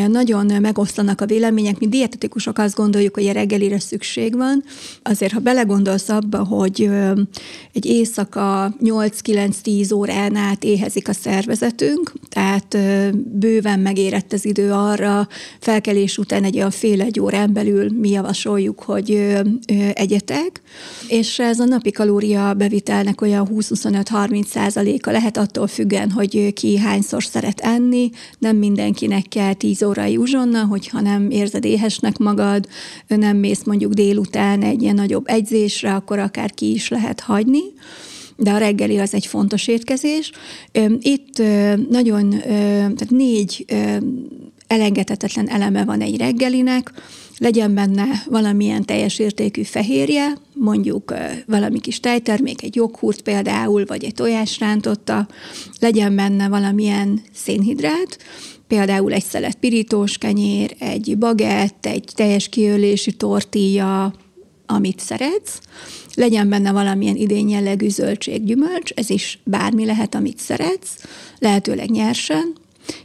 nagyon 0.07 0.61
megosztanak 0.61 1.21
a 1.21 1.25
vélemények. 1.25 1.79
Mi 1.79 1.87
dietetikusok 1.87 2.57
azt 2.57 2.75
gondoljuk, 2.75 3.13
hogy 3.13 3.27
a 3.27 3.31
reggelire 3.31 3.79
szükség 3.79 4.35
van. 4.35 4.63
Azért, 5.03 5.33
ha 5.33 5.39
belegondolsz 5.39 6.09
abba, 6.09 6.43
hogy 6.43 6.89
egy 7.73 7.85
éjszaka 7.85 8.75
8-9-10 8.83 9.95
órán 9.95 10.35
át 10.35 10.63
éhezik 10.63 11.07
a 11.07 11.13
szervezetünk, 11.13 12.13
tehát 12.29 12.77
bőven 13.39 13.79
megérett 13.79 14.33
az 14.33 14.45
idő 14.45 14.71
arra, 14.71 15.27
felkelés 15.59 16.17
után 16.17 16.43
egy 16.43 16.55
olyan 16.55 16.71
fél 16.71 17.01
egy 17.01 17.19
órán 17.19 17.53
belül 17.53 17.91
mi 17.99 18.09
javasoljuk, 18.09 18.81
hogy 18.81 19.35
egyetek, 19.93 20.61
és 21.07 21.39
ez 21.39 21.59
a 21.59 21.65
napi 21.65 21.91
kalória 21.91 22.53
bevitelnek 22.53 23.21
olyan 23.21 23.47
20-25-30 23.51 24.45
százaléka 24.45 25.11
lehet 25.11 25.37
attól 25.37 25.67
függően, 25.67 26.11
hogy 26.11 26.53
ki 26.53 26.77
hányszor 26.77 27.23
szeret 27.23 27.45
szeret 27.47 27.75
enni, 27.75 28.09
nem 28.39 28.55
mindenkinek 28.55 29.25
kell 29.29 29.53
10 29.53 29.83
órai 29.83 30.17
uzsonna, 30.17 30.65
hogyha 30.65 31.01
nem 31.01 31.29
érzed 31.29 31.65
éhesnek 31.65 32.17
magad, 32.17 32.67
nem 33.07 33.37
mész 33.37 33.63
mondjuk 33.63 33.93
délután 33.93 34.61
egy 34.63 34.81
ilyen 34.81 34.95
nagyobb 34.95 35.23
egyzésre, 35.27 35.93
akkor 35.93 36.19
akár 36.19 36.53
ki 36.53 36.71
is 36.71 36.89
lehet 36.89 37.19
hagyni. 37.19 37.61
De 38.35 38.51
a 38.51 38.57
reggeli 38.57 38.97
az 38.97 39.13
egy 39.13 39.25
fontos 39.25 39.67
étkezés. 39.67 40.31
Itt 40.99 41.41
nagyon, 41.89 42.29
tehát 42.39 43.09
négy 43.09 43.65
elengedhetetlen 44.67 45.49
eleme 45.49 45.85
van 45.85 46.01
egy 46.01 46.17
reggelinek, 46.17 46.93
legyen 47.37 47.73
benne 47.73 48.05
valamilyen 48.29 48.85
teljes 48.85 49.19
értékű 49.19 49.63
fehérje, 49.63 50.33
mondjuk 50.53 51.13
valami 51.47 51.79
kis 51.79 51.99
tejtermék, 51.99 52.63
egy 52.63 52.75
joghurt 52.75 53.21
például, 53.21 53.85
vagy 53.85 54.03
egy 54.03 54.13
tojásrántotta, 54.13 55.27
legyen 55.79 56.15
benne 56.15 56.47
valamilyen 56.47 57.21
szénhidrát, 57.33 58.17
például 58.67 59.13
egy 59.13 59.23
szelet 59.23 59.55
pirítós 59.55 60.17
kenyér, 60.17 60.75
egy 60.79 61.17
bagett, 61.17 61.85
egy 61.85 62.11
teljes 62.15 62.49
kiölési 62.49 63.11
tortilla, 63.11 64.13
amit 64.65 64.99
szeretsz, 64.99 65.59
legyen 66.15 66.49
benne 66.49 66.71
valamilyen 66.71 67.15
idén 67.15 67.49
jellegű 67.49 67.89
zöldség, 67.89 68.43
gyümölcs, 68.43 68.91
ez 68.95 69.09
is 69.09 69.39
bármi 69.43 69.85
lehet, 69.85 70.15
amit 70.15 70.39
szeretsz, 70.39 71.03
lehetőleg 71.39 71.89
nyersen, 71.89 72.55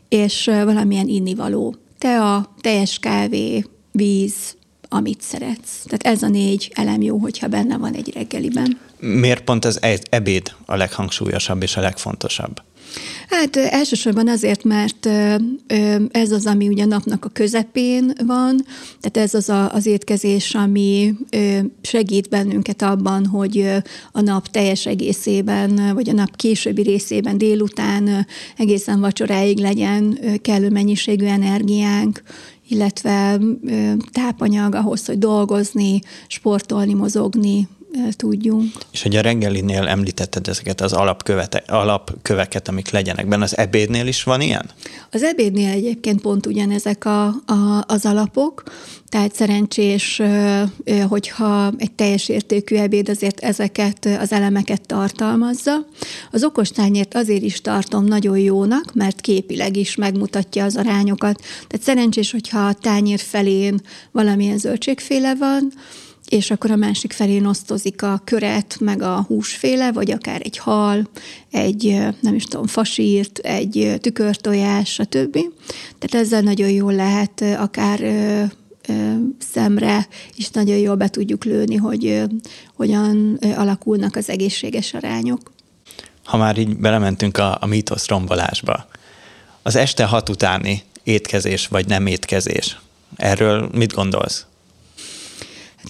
és 0.08 0.44
valamilyen 0.44 1.08
innivaló. 1.08 1.74
Tea, 1.98 2.54
teljes 2.60 2.98
kávé, 2.98 3.64
víz, 3.92 4.56
amit 4.88 5.20
szeretsz. 5.20 5.84
Tehát 5.84 6.16
ez 6.16 6.22
a 6.22 6.28
négy 6.28 6.70
elem 6.74 7.02
jó, 7.02 7.18
hogyha 7.18 7.48
benne 7.48 7.76
van 7.76 7.94
egy 7.94 8.12
reggeliben. 8.14 8.78
Miért 8.98 9.44
pont 9.44 9.64
az 9.64 9.78
ebéd 10.10 10.52
a 10.66 10.76
leghangsúlyosabb 10.76 11.62
és 11.62 11.76
a 11.76 11.80
legfontosabb? 11.80 12.62
Hát 13.28 13.56
elsősorban 13.56 14.28
azért, 14.28 14.64
mert 14.64 15.06
ez 16.10 16.30
az, 16.30 16.46
ami 16.46 16.68
ugye 16.68 16.84
napnak 16.84 17.24
a 17.24 17.28
közepén 17.28 18.12
van, 18.26 18.64
tehát 19.00 19.28
ez 19.28 19.34
az 19.34 19.48
a, 19.48 19.72
az 19.72 19.86
étkezés, 19.86 20.54
ami 20.54 21.14
segít 21.82 22.28
bennünket 22.28 22.82
abban, 22.82 23.26
hogy 23.26 23.68
a 24.12 24.20
nap 24.20 24.48
teljes 24.48 24.86
egészében, 24.86 25.94
vagy 25.94 26.08
a 26.08 26.12
nap 26.12 26.36
későbbi 26.36 26.82
részében 26.82 27.38
délután 27.38 28.26
egészen 28.56 29.00
vacsoráig 29.00 29.58
legyen 29.58 30.18
kellő 30.42 30.70
mennyiségű 30.70 31.26
energiánk, 31.26 32.22
illetve 32.72 33.40
tápanyag 34.12 34.74
ahhoz, 34.74 35.06
hogy 35.06 35.18
dolgozni, 35.18 36.00
sportolni, 36.26 36.94
mozogni, 36.94 37.68
tudjunk. 38.16 38.72
És 38.92 39.02
hogy 39.02 39.16
a 39.16 39.20
reggelinél 39.20 39.86
említetted 39.86 40.48
ezeket 40.48 40.80
az 40.80 40.92
alapkövete, 40.92 41.62
alapköveket, 41.66 42.68
amik 42.68 42.90
legyenek 42.90 43.28
benne, 43.28 43.44
az 43.44 43.56
ebédnél 43.56 44.06
is 44.06 44.22
van 44.22 44.40
ilyen? 44.40 44.70
Az 45.10 45.22
ebédnél 45.22 45.70
egyébként 45.70 46.20
pont 46.20 46.46
ugyanezek 46.46 47.04
a, 47.04 47.26
a, 47.26 47.84
az 47.86 48.04
alapok, 48.04 48.62
tehát 49.08 49.34
szerencsés, 49.34 50.22
hogyha 51.08 51.72
egy 51.76 51.92
teljes 51.92 52.28
értékű 52.28 52.76
ebéd 52.76 53.08
azért 53.08 53.40
ezeket 53.40 54.08
az 54.20 54.32
elemeket 54.32 54.86
tartalmazza. 54.86 55.86
Az 56.30 56.44
okostányért 56.44 57.14
azért 57.14 57.42
is 57.42 57.60
tartom 57.60 58.04
nagyon 58.04 58.38
jónak, 58.38 58.94
mert 58.94 59.20
képileg 59.20 59.76
is 59.76 59.94
megmutatja 59.94 60.64
az 60.64 60.76
arányokat. 60.76 61.40
Tehát 61.68 61.84
szerencsés, 61.84 62.30
hogyha 62.30 62.66
a 62.66 62.72
tányér 62.72 63.20
felén 63.20 63.80
valamilyen 64.10 64.58
zöldségféle 64.58 65.34
van, 65.34 65.72
és 66.32 66.50
akkor 66.50 66.70
a 66.70 66.76
másik 66.76 67.12
felén 67.12 67.46
osztozik 67.46 68.02
a 68.02 68.20
köret, 68.24 68.76
meg 68.80 69.02
a 69.02 69.24
húsféle, 69.28 69.92
vagy 69.92 70.10
akár 70.10 70.40
egy 70.44 70.58
hal, 70.58 71.08
egy, 71.50 71.98
nem 72.20 72.34
is 72.34 72.44
tudom, 72.44 72.66
fasírt, 72.66 73.38
egy 73.38 73.94
tükörtojás, 74.00 74.92
stb. 74.92 75.38
Tehát 75.98 76.26
ezzel 76.26 76.40
nagyon 76.40 76.70
jól 76.70 76.94
lehet 76.94 77.40
akár 77.58 78.00
szemre 79.52 80.08
is 80.34 80.50
nagyon 80.50 80.76
jól 80.76 80.94
be 80.94 81.08
tudjuk 81.08 81.44
lőni, 81.44 81.76
hogy 81.76 82.22
hogyan 82.74 83.38
alakulnak 83.56 84.16
az 84.16 84.28
egészséges 84.28 84.94
arányok. 84.94 85.52
Ha 86.24 86.36
már 86.36 86.58
így 86.58 86.76
belementünk 86.76 87.38
a, 87.38 87.58
a 87.60 87.66
mítosz 87.66 88.08
rombolásba, 88.08 88.86
az 89.62 89.76
este 89.76 90.04
hat 90.04 90.28
utáni 90.28 90.82
étkezés 91.02 91.66
vagy 91.66 91.86
nem 91.86 92.06
étkezés, 92.06 92.80
erről 93.16 93.68
mit 93.72 93.92
gondolsz? 93.92 94.46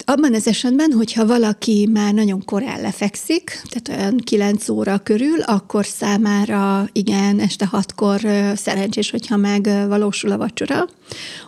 Abban 0.05 0.33
az 0.33 0.47
esetben, 0.47 0.91
hogyha 0.91 1.25
valaki 1.25 1.89
már 1.93 2.13
nagyon 2.13 2.45
korán 2.45 2.81
lefekszik, 2.81 3.61
tehát 3.69 4.01
olyan 4.01 4.17
9 4.17 4.69
óra 4.69 4.97
körül, 4.97 5.41
akkor 5.41 5.85
számára 5.85 6.89
igen, 6.91 7.39
este 7.39 7.69
6-kor 7.71 8.19
szerencsés, 8.55 9.09
hogyha 9.11 9.37
megvalósul 9.37 10.31
a 10.31 10.37
vacsora. 10.37 10.87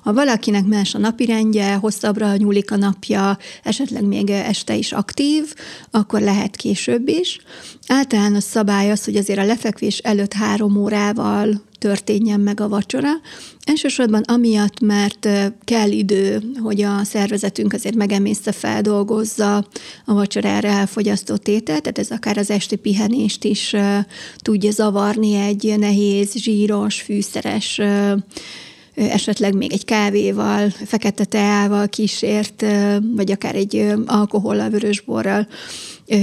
Ha 0.03 0.13
valakinek 0.13 0.65
más 0.65 0.95
a 0.95 0.97
napirendje, 0.97 1.73
hosszabbra 1.73 2.35
nyúlik 2.35 2.71
a 2.71 2.75
napja, 2.75 3.37
esetleg 3.63 4.03
még 4.03 4.29
este 4.29 4.75
is 4.75 4.91
aktív, 4.91 5.53
akkor 5.91 6.21
lehet 6.21 6.55
később 6.55 7.07
is. 7.07 7.39
Általános 7.87 8.43
szabály 8.43 8.91
az, 8.91 9.05
hogy 9.05 9.15
azért 9.15 9.39
a 9.39 9.45
lefekvés 9.45 9.97
előtt 9.97 10.33
három 10.33 10.77
órával 10.77 11.61
történjen 11.77 12.39
meg 12.39 12.59
a 12.59 12.67
vacsora. 12.67 13.09
Elsősorban 13.63 14.21
amiatt, 14.21 14.79
mert 14.79 15.29
kell 15.63 15.91
idő, 15.91 16.41
hogy 16.59 16.81
a 16.81 17.03
szervezetünk 17.03 17.73
azért 17.73 17.95
megemészte, 17.95 18.51
feldolgozza 18.51 19.55
a 20.05 20.13
vacsorára 20.13 20.67
elfogyasztott 20.67 21.47
ételt, 21.47 21.81
tehát 21.81 21.99
ez 21.99 22.11
akár 22.11 22.37
az 22.37 22.49
esti 22.49 22.75
pihenést 22.75 23.43
is 23.43 23.75
tudja 24.37 24.71
zavarni 24.71 25.35
egy 25.35 25.75
nehéz, 25.77 26.33
zsíros, 26.33 27.01
fűszeres 27.01 27.81
esetleg 28.95 29.55
még 29.55 29.73
egy 29.73 29.85
kávéval, 29.85 30.69
fekete 30.69 31.25
teával 31.25 31.87
kísért, 31.87 32.65
vagy 33.15 33.31
akár 33.31 33.55
egy 33.55 33.93
alkohollal, 34.05 34.69
vörösborral 34.69 35.47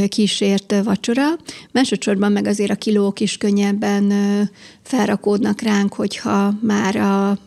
kísért 0.08 0.74
vacsora. 0.84 1.26
Másodszorban 1.72 2.32
meg 2.32 2.46
azért 2.46 2.70
a 2.70 2.74
kilók 2.74 3.20
is 3.20 3.36
könnyebben 3.36 4.12
felrakódnak 4.82 5.60
ránk, 5.60 5.94
hogyha 5.94 6.54
már 6.60 6.96
a 6.96 7.38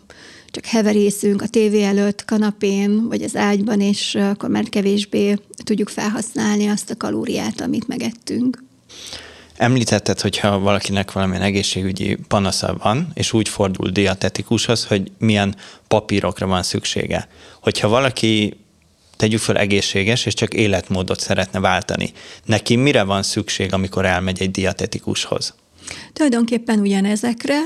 csak 0.56 0.65
heverészünk 0.65 1.41
a 1.41 1.48
tévé 1.48 1.84
előtt, 1.84 2.26
kanapén, 2.26 3.08
vagy 3.08 3.21
az 3.21 3.36
ágyban, 3.36 3.82
és 3.82 4.15
akkor 4.15 4.50
már 4.50 4.69
kevésbé 4.69 5.36
tudjuk 5.63 5.89
felhasználni 5.89 6.67
azt 6.67 6.89
a 6.89 6.98
kalóriát, 6.98 7.62
amit 7.62 7.88
megettünk. 7.88 8.63
Említetted, 9.58 10.21
hogyha 10.21 10.60
valakinek 10.60 11.12
valamilyen 11.12 11.41
egészségügyi 11.41 12.17
panasza 12.28 12.78
van, 12.84 13.12
és 13.13 13.34
úgy 13.34 13.50
fordul 13.50 13.89
diatetikushoz, 13.89 14.86
hogy 14.86 15.12
milyen 15.17 15.56
papírokra 15.88 16.48
van 16.48 16.63
szüksége. 16.63 17.28
Hogyha 17.62 17.88
valaki 17.88 18.58
tegyük 19.26 19.40
fel 19.40 19.58
egészséges, 19.58 20.26
és 20.26 20.34
csak 20.34 20.54
életmódot 20.54 21.20
szeretne 21.20 21.60
váltani. 21.60 22.12
Neki 22.46 22.76
mire 22.76 23.04
van 23.04 23.24
szükség, 23.24 23.74
amikor 23.74 24.06
elmegy 24.06 24.42
egy 24.42 24.52
diatetikushoz? 24.52 25.54
Tulajdonképpen 26.14 26.80
ugyanezekre, 26.80 27.58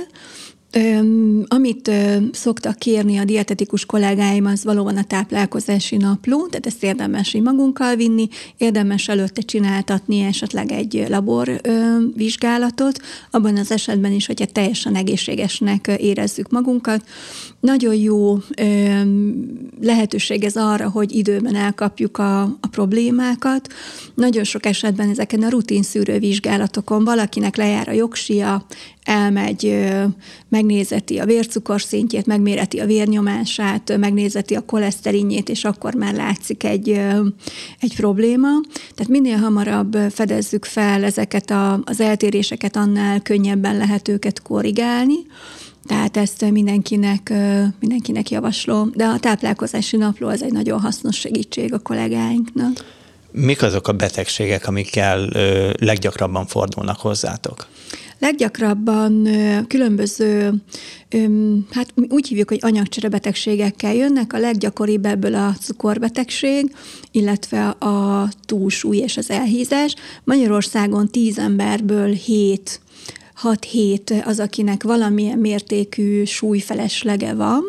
Öm, 0.71 1.45
amit 1.47 1.87
ö, 1.87 2.15
szoktak 2.31 2.75
kérni 2.75 3.17
a 3.17 3.23
dietetikus 3.23 3.85
kollégáim, 3.85 4.45
az 4.45 4.63
valóban 4.63 4.97
a 4.97 5.03
táplálkozási 5.03 5.97
napló, 5.97 6.47
tehát 6.47 6.65
ezt 6.65 6.83
érdemes 6.83 7.33
így 7.33 7.41
magunkkal 7.41 7.95
vinni, 7.95 8.27
érdemes 8.57 9.07
előtte 9.07 9.41
csináltatni 9.41 10.19
esetleg 10.19 10.71
egy 10.71 11.05
labor 11.07 11.61
vizsgálatot, 12.15 13.01
abban 13.31 13.57
az 13.57 13.71
esetben 13.71 14.11
is, 14.11 14.25
hogyha 14.25 14.45
teljesen 14.45 14.95
egészségesnek 14.95 15.91
érezzük 15.97 16.49
magunkat. 16.49 17.03
Nagyon 17.59 17.95
jó 17.95 18.37
ö, 18.57 19.01
lehetőség 19.81 20.43
ez 20.43 20.55
arra, 20.55 20.89
hogy 20.89 21.11
időben 21.11 21.55
elkapjuk 21.55 22.17
a, 22.17 22.41
a 22.41 22.67
problémákat. 22.71 23.73
Nagyon 24.13 24.43
sok 24.43 24.65
esetben 24.65 25.09
ezeken 25.09 25.43
a 25.43 25.49
rutin 25.49 25.83
szűrővizsgálatokon 25.83 27.03
valakinek 27.03 27.55
lejár 27.55 27.87
a 27.87 27.91
jogsia, 27.91 28.65
elmegy, 29.03 29.87
megnézeti 30.49 31.17
a 31.17 31.25
vércukorszintjét, 31.25 32.25
megméreti 32.25 32.79
a 32.79 32.85
vérnyomását, 32.85 33.97
megnézeti 33.97 34.55
a 34.55 34.65
koleszterinjét, 34.65 35.49
és 35.49 35.63
akkor 35.63 35.93
már 35.93 36.13
látszik 36.13 36.63
egy, 36.63 36.89
egy 37.79 37.95
probléma. 37.95 38.49
Tehát 38.95 39.11
minél 39.11 39.37
hamarabb 39.37 39.97
fedezzük 40.09 40.65
fel 40.65 41.03
ezeket 41.03 41.49
a, 41.49 41.81
az 41.85 41.99
eltéréseket, 41.99 42.75
annál 42.75 43.21
könnyebben 43.21 43.77
lehet 43.77 44.07
őket 44.07 44.41
korrigálni. 44.41 45.17
Tehát 45.89 46.17
ezt 46.17 46.51
mindenkinek, 46.51 47.33
mindenkinek 47.79 48.29
javaslom, 48.29 48.91
de 48.95 49.05
a 49.05 49.19
táplálkozási 49.19 49.97
napló 49.97 50.27
az 50.27 50.43
egy 50.43 50.51
nagyon 50.51 50.79
hasznos 50.79 51.19
segítség 51.19 51.73
a 51.73 51.79
kollégáinknak. 51.79 52.85
Mik 53.31 53.61
azok 53.61 53.87
a 53.87 53.91
betegségek, 53.91 54.67
amikkel 54.67 55.29
leggyakrabban 55.79 56.45
fordulnak 56.45 56.99
hozzátok? 56.99 57.67
Leggyakrabban 58.19 59.27
különböző, 59.67 60.53
hát 61.71 61.93
úgy 62.09 62.27
hívjuk, 62.27 62.49
hogy 62.49 62.59
anyagcserebetegségekkel 62.61 63.93
jönnek. 63.93 64.33
A 64.33 64.37
leggyakoribb 64.37 65.05
ebből 65.05 65.35
a 65.35 65.55
cukorbetegség, 65.61 66.75
illetve 67.11 67.67
a 67.67 68.29
túlsúly 68.45 68.97
és 68.97 69.17
az 69.17 69.29
elhízás. 69.29 69.95
Magyarországon 70.23 71.07
10 71.07 71.37
emberből 71.37 72.11
7 72.11 72.81
6-7 73.43 74.25
az, 74.25 74.39
akinek 74.39 74.83
valamilyen 74.83 75.37
mértékű 75.37 76.23
súlyfeleslege 76.23 77.33
van, 77.33 77.63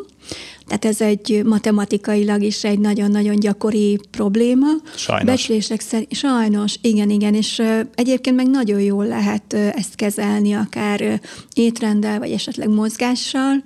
tehát 0.67 0.85
ez 0.85 1.01
egy 1.01 1.41
matematikailag 1.45 2.43
is 2.43 2.65
egy 2.65 2.79
nagyon-nagyon 2.79 3.37
gyakori 3.37 4.01
probléma. 4.11 4.67
Sajnos. 4.97 5.25
Becslések 5.27 5.81
szerint, 5.81 6.15
sajnos, 6.15 6.75
igen, 6.81 7.11
igen, 7.11 7.35
és 7.35 7.63
egyébként 7.95 8.37
meg 8.37 8.51
nagyon 8.51 8.81
jól 8.81 9.07
lehet 9.07 9.53
ezt 9.53 9.95
kezelni, 9.95 10.53
akár 10.53 11.21
étrenddel, 11.55 12.19
vagy 12.19 12.31
esetleg 12.31 12.69
mozgással. 12.69 13.63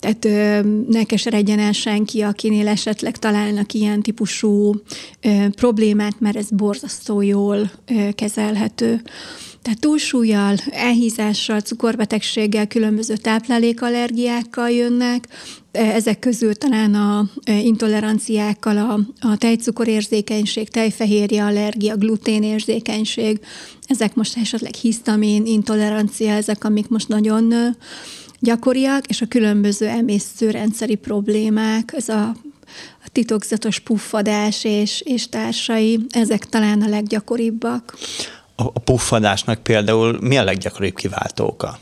Tehát 0.00 0.64
ne 0.88 1.04
keseredjen 1.04 1.58
el 1.58 1.72
senki, 1.72 2.20
akinél 2.20 2.68
esetleg 2.68 3.16
találnak 3.16 3.72
ilyen 3.72 4.02
típusú 4.02 4.74
ö, 5.20 5.46
problémát, 5.56 6.20
mert 6.20 6.36
ez 6.36 6.50
borzasztó 6.50 7.20
jól 7.20 7.70
ö, 7.86 8.08
kezelhető. 8.14 9.02
Tehát 9.66 9.80
túlsúlyjal, 9.80 10.56
elhízással, 10.70 11.60
cukorbetegséggel, 11.60 12.66
különböző 12.66 13.16
táplálékallergiákkal 13.16 14.70
jönnek, 14.70 15.28
e, 15.72 15.80
ezek 15.80 16.18
közül 16.18 16.54
talán 16.54 16.94
a 16.94 17.30
e, 17.44 17.58
intoleranciákkal 17.58 18.76
a, 18.76 19.00
a 19.28 19.36
tejcukorérzékenység, 19.36 20.68
tejfehérje 20.68 21.44
allergia, 21.44 21.96
gluténérzékenység, 21.96 23.40
ezek 23.86 24.14
most 24.14 24.36
esetleg 24.36 24.74
hisztamin, 24.74 25.46
intolerancia, 25.46 26.32
ezek, 26.32 26.64
amik 26.64 26.88
most 26.88 27.08
nagyon 27.08 27.54
gyakoriak, 28.40 29.06
és 29.06 29.20
a 29.20 29.26
különböző 29.26 29.86
emésztőrendszeri 29.86 30.94
problémák, 30.94 31.92
ez 31.96 32.08
a 32.08 32.36
a 33.04 33.08
titokzatos 33.12 33.78
puffadás 33.78 34.64
és, 34.64 35.02
és 35.04 35.28
társai, 35.28 36.00
ezek 36.10 36.44
talán 36.44 36.82
a 36.82 36.88
leggyakoribbak 36.88 37.96
a 38.56 38.78
puffadásnak 38.78 39.62
például 39.62 40.18
mi 40.20 40.36
a 40.36 40.44
leggyakoribb 40.44 40.94
kiváltó 40.94 41.46
oka? 41.46 41.78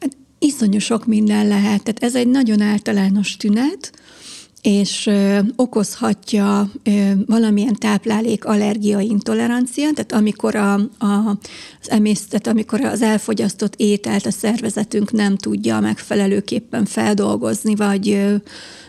Hát 0.00 0.16
iszonyú 0.38 0.78
sok 0.78 1.06
minden 1.06 1.46
lehet. 1.46 1.82
Tehát 1.82 2.02
ez 2.02 2.16
egy 2.16 2.28
nagyon 2.28 2.60
általános 2.60 3.36
tünet, 3.36 3.92
és 4.62 5.10
okozhatja 5.56 6.70
valamilyen 7.26 7.74
táplálék 7.74 8.44
allergia 8.44 9.00
intolerancia, 9.00 9.90
tehát 9.94 10.12
amikor 10.12 10.54
a, 10.54 10.74
a, 10.98 11.38
az 11.80 11.90
emésztet, 11.90 12.46
amikor 12.46 12.84
az 12.84 13.02
elfogyasztott 13.02 13.74
ételt 13.76 14.26
a 14.26 14.30
szervezetünk 14.30 15.12
nem 15.12 15.36
tudja 15.36 15.80
megfelelőképpen 15.80 16.84
feldolgozni, 16.84 17.74
vagy 17.74 18.26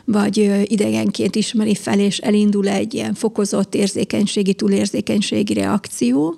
vagy 0.05 0.63
idegenként 0.63 1.35
ismeri 1.35 1.75
fel, 1.75 1.99
és 1.99 2.17
elindul 2.17 2.67
egy 2.67 2.93
ilyen 2.93 3.13
fokozott 3.13 3.75
érzékenységi, 3.75 4.53
túlérzékenységi 4.53 5.53
reakció, 5.53 6.35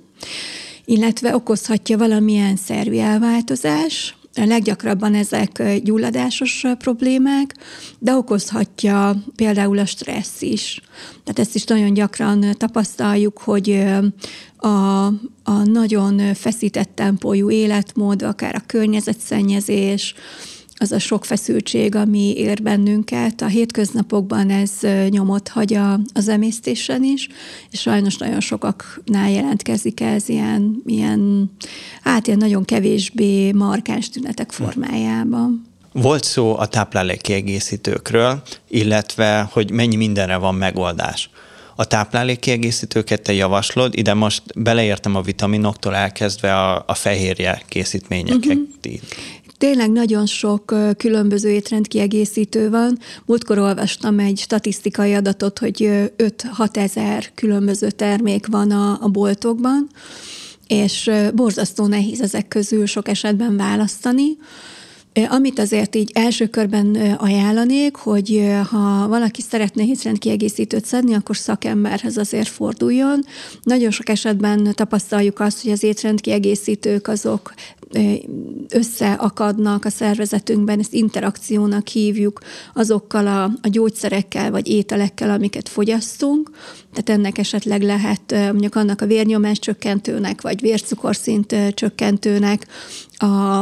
illetve 0.89 1.36
okozhatja 1.36 1.97
valamilyen 1.97 2.56
szervi 2.56 2.99
elváltozás, 2.99 4.17
Leggyakrabban 4.36 5.13
ezek 5.13 5.63
gyulladásos 5.84 6.65
problémák, 6.78 7.56
de 7.99 8.15
okozhatja 8.15 9.23
például 9.36 9.80
a 9.80 9.86
stressz 9.86 10.41
is. 10.41 10.82
Tehát 11.23 11.39
ezt 11.39 11.56
is 11.56 11.63
nagyon 11.63 11.93
gyakran 11.93 12.45
tapasztaljuk, 12.58 13.38
hogy 13.38 13.84
a, 14.58 15.06
a 15.43 15.63
nagyon 15.63 16.34
feszített 16.34 16.91
tempójú 16.95 17.52
életmód, 17.52 18.21
akár 18.21 18.56
a 18.56 18.63
környezetszennyezés, 18.65 20.13
az 20.80 20.92
a 20.92 21.00
sok 21.00 21.26
feszültség, 21.26 21.96
ami 21.96 22.34
ér 22.38 22.62
bennünket. 22.62 23.42
A 23.42 23.48
hétköznapokban 23.48 24.50
ez 24.50 24.72
nyomot 25.10 25.48
hagy 25.48 25.74
a, 25.74 26.00
az 26.13 26.28
emésztésen 26.28 27.04
is, 27.04 27.28
és 27.72 27.80
sajnos 27.80 28.18
nagyon 28.18 28.39
sokaknál 28.39 29.30
jelentkezik 29.30 30.00
ez 30.00 30.30
ilyen, 30.30 30.82
ilyen 30.86 31.52
hát 32.04 32.28
ilyen 32.28 32.39
nagyon 32.39 32.65
kevésbé 32.65 33.52
markáns 33.52 34.10
tünetek 34.10 34.52
formájában. 34.52 35.68
Volt 35.92 36.24
szó 36.24 36.58
a 36.58 36.65
táplálékkiegészítőkről, 36.65 38.42
illetve 38.68 39.50
hogy 39.52 39.72
mennyi 39.72 39.96
mindenre 39.96 40.38
van 40.38 40.56
megoldás. 40.56 41.30
A 41.76 41.86
táplálékkiegészítőket 41.86 43.22
te 43.22 43.34
javaslod, 43.34 43.98
ide 43.98 44.13
most 44.13 44.44
beleértem 44.56 45.15
a 45.15 45.22
vitaminoktól 45.22 45.96
elkezdve 45.96 46.56
a, 46.56 46.84
a 46.88 46.94
fehérje 46.94 47.62
készítményeket. 47.68 48.58
Uh-huh. 48.58 49.00
Tényleg 49.60 49.91
nagyon 49.91 50.26
sok 50.26 50.76
különböző 50.98 51.50
étrendkiegészítő 51.50 52.69
van. 52.69 52.98
Múltkor 53.26 53.58
olvastam 53.58 54.19
egy 54.19 54.38
statisztikai 54.38 55.13
adatot, 55.13 55.60
hogy 55.60 55.89
5-6 56.17 56.76
ezer 56.76 57.32
különböző 57.36 57.91
termék 57.91 58.48
van 58.48 58.72
a, 58.72 58.98
a 59.02 59.08
boltokban, 59.08 59.89
és 60.67 61.12
borzasztó 61.34 61.86
nehéz 61.86 62.22
ezek 62.22 62.48
közül 62.48 62.86
sok 62.86 63.08
esetben 63.08 63.58
választani. 63.58 64.38
Amit 65.30 65.60
azért 65.60 65.95
így 65.95 66.12
első 66.13 66.48
körben 66.48 66.95
ajánlanék, 67.17 67.95
hogy 67.95 68.52
ha 68.69 69.08
valaki 69.08 69.41
szeretne 69.41 69.84
étrendkiegészítőt 69.84 70.86
szedni, 70.86 71.13
akkor 71.13 71.38
szakemberhez 71.38 72.17
azért 72.17 72.48
forduljon. 72.48 73.26
Nagyon 73.63 73.91
sok 73.91 74.10
esetben 74.10 74.72
tapasztaljuk 74.76 75.39
azt, 75.39 75.62
hogy 75.62 75.72
az 75.72 75.84
étrendkiegészítők 75.84 77.08
azok 77.08 77.54
összeakadnak 78.69 79.86
a 79.86 79.89
szervezetünkben, 79.89 80.80
ezt 80.80 80.93
interakciónak 80.93 81.88
hívjuk 81.88 82.39
azokkal 82.73 83.28
a, 83.28 83.43
a 83.43 83.67
gyógyszerekkel 83.67 84.52
vagy 84.52 84.67
ételekkel, 84.67 85.30
amiket 85.30 85.69
fogyasztunk. 85.69 86.49
Tehát 86.93 87.19
ennek 87.19 87.38
esetleg 87.38 87.82
lehet 87.82 88.32
mondjuk 88.32 88.75
annak 88.75 89.02
a 89.02 89.06
vérnyomás 89.06 89.60
csökkentőnek, 89.60 90.41
vagy 90.41 90.62
vércukorszint 90.62 91.56
csökkentőnek 91.73 92.67
a, 93.17 93.60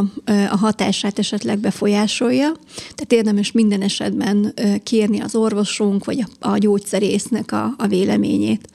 a 0.50 0.58
hatását 0.60 1.20
esetleg 1.20 1.60
befolyásolja. 1.60 2.52
Tehát 2.76 3.14
érdemes 3.14 3.52
minden 3.52 3.82
esetben 3.82 4.54
kérni 4.84 5.20
az 5.20 5.36
orvosunk, 5.36 6.06
vagy 6.06 6.26
a, 6.40 6.50
a 6.50 6.58
gyógyszerésznek 6.58 7.52
a, 7.52 7.74
a 7.78 7.88
véleményét. 7.88 8.70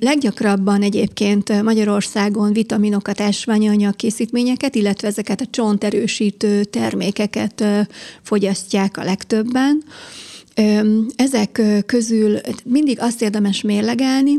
Leggyakrabban 0.00 0.82
egyébként 0.82 1.62
Magyarországon 1.62 2.52
vitaminokat, 2.52 3.20
ásványanyag 3.20 3.96
készítményeket, 3.96 4.74
illetve 4.74 5.08
ezeket 5.08 5.40
a 5.40 5.46
csonterősítő 5.50 6.64
termékeket 6.64 7.64
fogyasztják 8.22 8.96
a 8.96 9.04
legtöbben. 9.04 9.82
Ezek 11.16 11.62
közül 11.86 12.38
mindig 12.64 13.00
azt 13.00 13.22
érdemes 13.22 13.62
mérlegelni, 13.62 14.38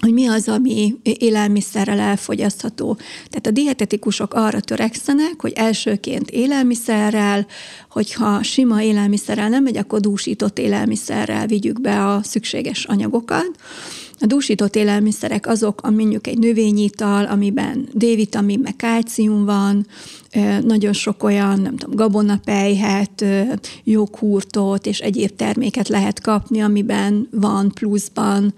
hogy 0.00 0.12
mi 0.12 0.26
az, 0.26 0.48
ami 0.48 0.94
élelmiszerrel 1.02 1.98
elfogyasztható. 1.98 2.94
Tehát 3.28 3.46
a 3.46 3.50
dietetikusok 3.50 4.34
arra 4.34 4.60
törekszenek, 4.60 5.34
hogy 5.40 5.52
elsőként 5.52 6.30
élelmiszerrel, 6.30 7.46
hogyha 7.90 8.42
sima 8.42 8.82
élelmiszerrel 8.82 9.48
nem 9.48 9.62
megy, 9.62 9.76
akkor 9.76 10.00
dúsított 10.00 10.58
élelmiszerrel 10.58 11.46
vigyük 11.46 11.80
be 11.80 12.06
a 12.06 12.22
szükséges 12.22 12.84
anyagokat. 12.84 13.50
A 14.20 14.26
dúsított 14.26 14.76
élelmiszerek 14.76 15.46
azok, 15.46 15.80
a 15.82 15.90
mondjuk 15.90 16.26
egy 16.26 16.38
növényital, 16.38 17.24
amiben 17.24 17.88
D-vitamin, 17.92 18.60
meg 18.62 18.76
kálcium 18.76 19.44
van, 19.44 19.86
nagyon 20.62 20.92
sok 20.92 21.22
olyan, 21.22 21.60
nem 21.60 21.76
tudom, 21.76 21.96
gabonapejhet, 21.96 23.24
joghurtot 23.84 24.86
és 24.86 24.98
egyéb 24.98 25.36
terméket 25.36 25.88
lehet 25.88 26.20
kapni, 26.20 26.60
amiben 26.60 27.28
van 27.30 27.70
pluszban 27.74 28.54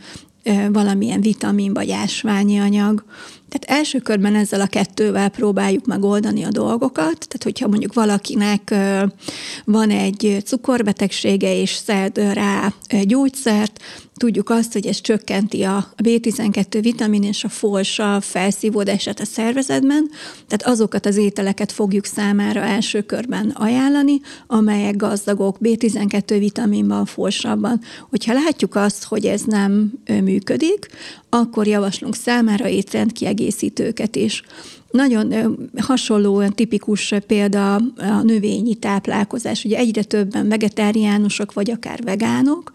valamilyen 0.73 1.21
vitamin 1.21 1.75
vagy 1.75 1.91
ásványi 1.91 2.59
anyag. 2.59 3.05
Tehát 3.49 3.81
első 3.81 3.99
körben 3.99 4.35
ezzel 4.35 4.61
a 4.61 4.67
kettővel 4.67 5.29
próbáljuk 5.29 5.87
megoldani 5.87 6.43
a 6.43 6.51
dolgokat. 6.51 7.03
Tehát, 7.03 7.43
hogyha 7.43 7.69
mondjuk 7.69 7.95
valakinek 7.95 8.75
van 9.65 9.91
egy 9.91 10.43
cukorbetegsége 10.45 11.61
és 11.61 11.71
szed 11.71 12.19
rá 12.19 12.73
gyógyszert, 13.03 13.81
tudjuk 14.17 14.51
azt, 14.51 14.73
hogy 14.73 14.87
ez 14.87 15.01
csökkenti 15.01 15.63
a 15.63 15.93
B12 16.03 16.79
vitamin 16.81 17.23
és 17.23 17.45
a 17.45 17.49
folsa 17.49 18.21
felszívódását 18.21 19.21
a 19.21 19.25
szervezetben, 19.25 20.11
tehát 20.47 20.75
azokat 20.75 21.07
az 21.07 21.17
ételeket 21.17 21.73
fogjuk 21.73 22.05
számára 22.05 22.61
első 22.61 23.03
körben 23.03 23.51
ajánlani, 23.51 24.21
amelyek 24.47 24.97
gazdagok 24.97 25.57
B12 25.63 26.37
vitaminban, 26.39 27.05
folsabban. 27.05 27.81
Hogyha 28.11 28.33
látjuk 28.33 28.75
azt, 28.75 29.05
hogy 29.05 29.27
ez 29.27 29.43
nem 29.43 29.93
működik, 30.07 30.87
akkor 31.29 31.67
javaslunk 31.67 32.15
számára 32.15 32.69
étrendkiegészítőket 32.69 34.17
is. 34.17 34.43
Nagyon 34.97 35.35
hasonló, 35.77 36.49
tipikus 36.49 37.15
példa 37.27 37.75
a 37.97 38.23
növényi 38.23 38.75
táplálkozás. 38.75 39.65
Ugye 39.65 39.77
egyre 39.77 40.03
többen 40.03 40.49
vegetáriánusok, 40.49 41.53
vagy 41.53 41.71
akár 41.71 42.03
vegánok, 42.03 42.73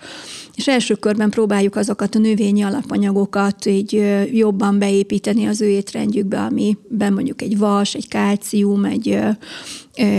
és 0.55 0.67
első 0.67 0.95
körben 0.95 1.29
próbáljuk 1.29 1.75
azokat 1.75 2.15
a 2.15 2.19
növényi 2.19 2.61
alapanyagokat 2.61 3.65
így 3.65 4.03
jobban 4.31 4.79
beépíteni 4.79 5.45
az 5.45 5.61
ő 5.61 5.69
étrendjükbe, 5.69 6.39
amiben 6.39 7.13
mondjuk 7.13 7.41
egy 7.41 7.57
vas, 7.57 7.93
egy 7.93 8.07
kálcium, 8.07 8.85
egy 8.85 9.19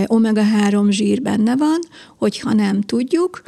omega-3 0.06 0.90
zsír 0.90 1.22
benne 1.22 1.56
van, 1.56 1.78
hogyha 2.18 2.52
nem 2.52 2.80
tudjuk, 2.80 3.42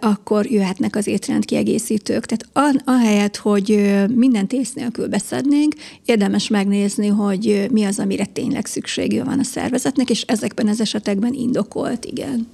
akkor 0.00 0.46
jöhetnek 0.46 0.96
az 0.96 1.06
étrendkiegészítők. 1.06 2.26
Tehát 2.26 2.82
ahelyett, 2.84 3.36
hogy 3.36 3.94
mindent 4.14 4.52
ész 4.52 4.72
nélkül 4.72 5.08
beszednénk, 5.08 5.74
érdemes 6.04 6.48
megnézni, 6.48 7.06
hogy 7.06 7.66
mi 7.70 7.84
az, 7.84 7.98
amire 7.98 8.24
tényleg 8.24 8.66
szüksége 8.66 9.24
van 9.24 9.38
a 9.38 9.44
szervezetnek, 9.44 10.10
és 10.10 10.22
ezekben 10.22 10.68
az 10.68 10.80
esetekben 10.80 11.32
indokolt, 11.32 12.04
igen. 12.04 12.48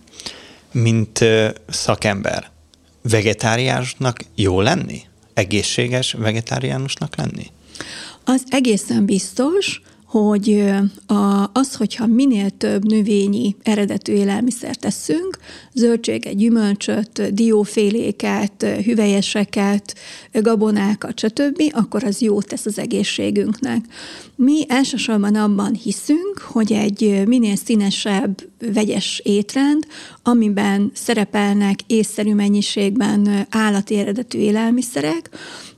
Mint 0.73 1.25
szakember, 1.69 2.51
vegetáriánusnak 3.03 4.19
jó 4.35 4.61
lenni? 4.61 5.01
Egészséges 5.35 6.13
vegetáriánusnak 6.13 7.17
lenni? 7.17 7.47
Az 8.25 8.43
egészen 8.49 9.05
biztos, 9.05 9.83
hogy 10.19 10.65
az, 11.53 11.75
hogyha 11.75 12.07
minél 12.07 12.51
több 12.51 12.85
növényi 12.85 13.57
eredetű 13.63 14.13
élelmiszert 14.13 14.81
teszünk, 14.81 15.39
zöldséget, 15.73 16.37
gyümölcsöt, 16.37 17.35
dióféléket, 17.35 18.67
hüvelyeseket, 18.85 19.95
gabonákat, 20.33 21.19
stb., 21.19 21.63
akkor 21.73 22.05
az 22.05 22.21
jót 22.21 22.47
tesz 22.47 22.67
az 22.67 22.79
egészségünknek. 22.79 23.85
Mi 24.37 24.65
elsősorban 24.69 25.35
abban 25.35 25.75
hiszünk, 25.75 26.39
hogy 26.39 26.73
egy 26.73 27.23
minél 27.27 27.57
színesebb, 27.57 28.43
vegyes 28.73 29.21
étrend, 29.25 29.87
amiben 30.23 30.91
szerepelnek 30.95 31.79
észszerű 31.87 32.35
mennyiségben 32.35 33.47
állati 33.51 33.99
eredetű 33.99 34.39
élelmiszerek, 34.39 35.31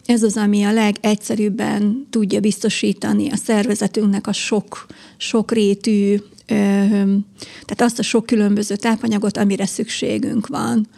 ez 0.06 0.22
az, 0.22 0.36
ami 0.36 0.62
a 0.62 0.72
legegyszerűbben 0.72 2.06
tudja 2.10 2.40
biztosítani 2.40 3.30
a 3.30 3.36
szervezetünknek 3.36 4.26
a 4.26 4.32
sok, 4.32 4.86
sok 5.16 5.52
rétű, 5.52 6.16
tehát 6.46 7.80
azt 7.80 7.98
a 7.98 8.02
sok 8.02 8.26
különböző 8.26 8.76
tápanyagot, 8.76 9.36
amire 9.36 9.66
szükségünk 9.66 10.46
van. 10.46 10.88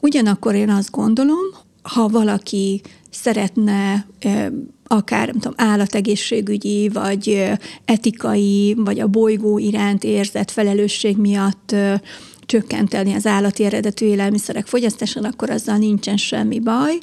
Ugyanakkor 0.00 0.54
én 0.54 0.70
azt 0.70 0.90
gondolom, 0.90 1.46
ha 1.82 2.08
valaki 2.08 2.80
szeretne 3.10 4.06
akár 4.86 5.26
nem 5.26 5.38
tudom, 5.38 5.54
állategészségügyi, 5.56 6.88
vagy 6.88 7.52
etikai, 7.84 8.74
vagy 8.78 9.00
a 9.00 9.06
bolygó 9.06 9.58
iránt 9.58 10.04
érzett 10.04 10.50
felelősség 10.50 11.16
miatt 11.16 11.74
csökkenteni 12.46 13.12
az 13.12 13.26
állati 13.26 13.64
eredetű 13.64 14.06
élelmiszerek 14.06 14.66
fogyasztásán, 14.66 15.24
akkor 15.24 15.50
azzal 15.50 15.76
nincsen 15.76 16.16
semmi 16.16 16.58
baj. 16.58 16.98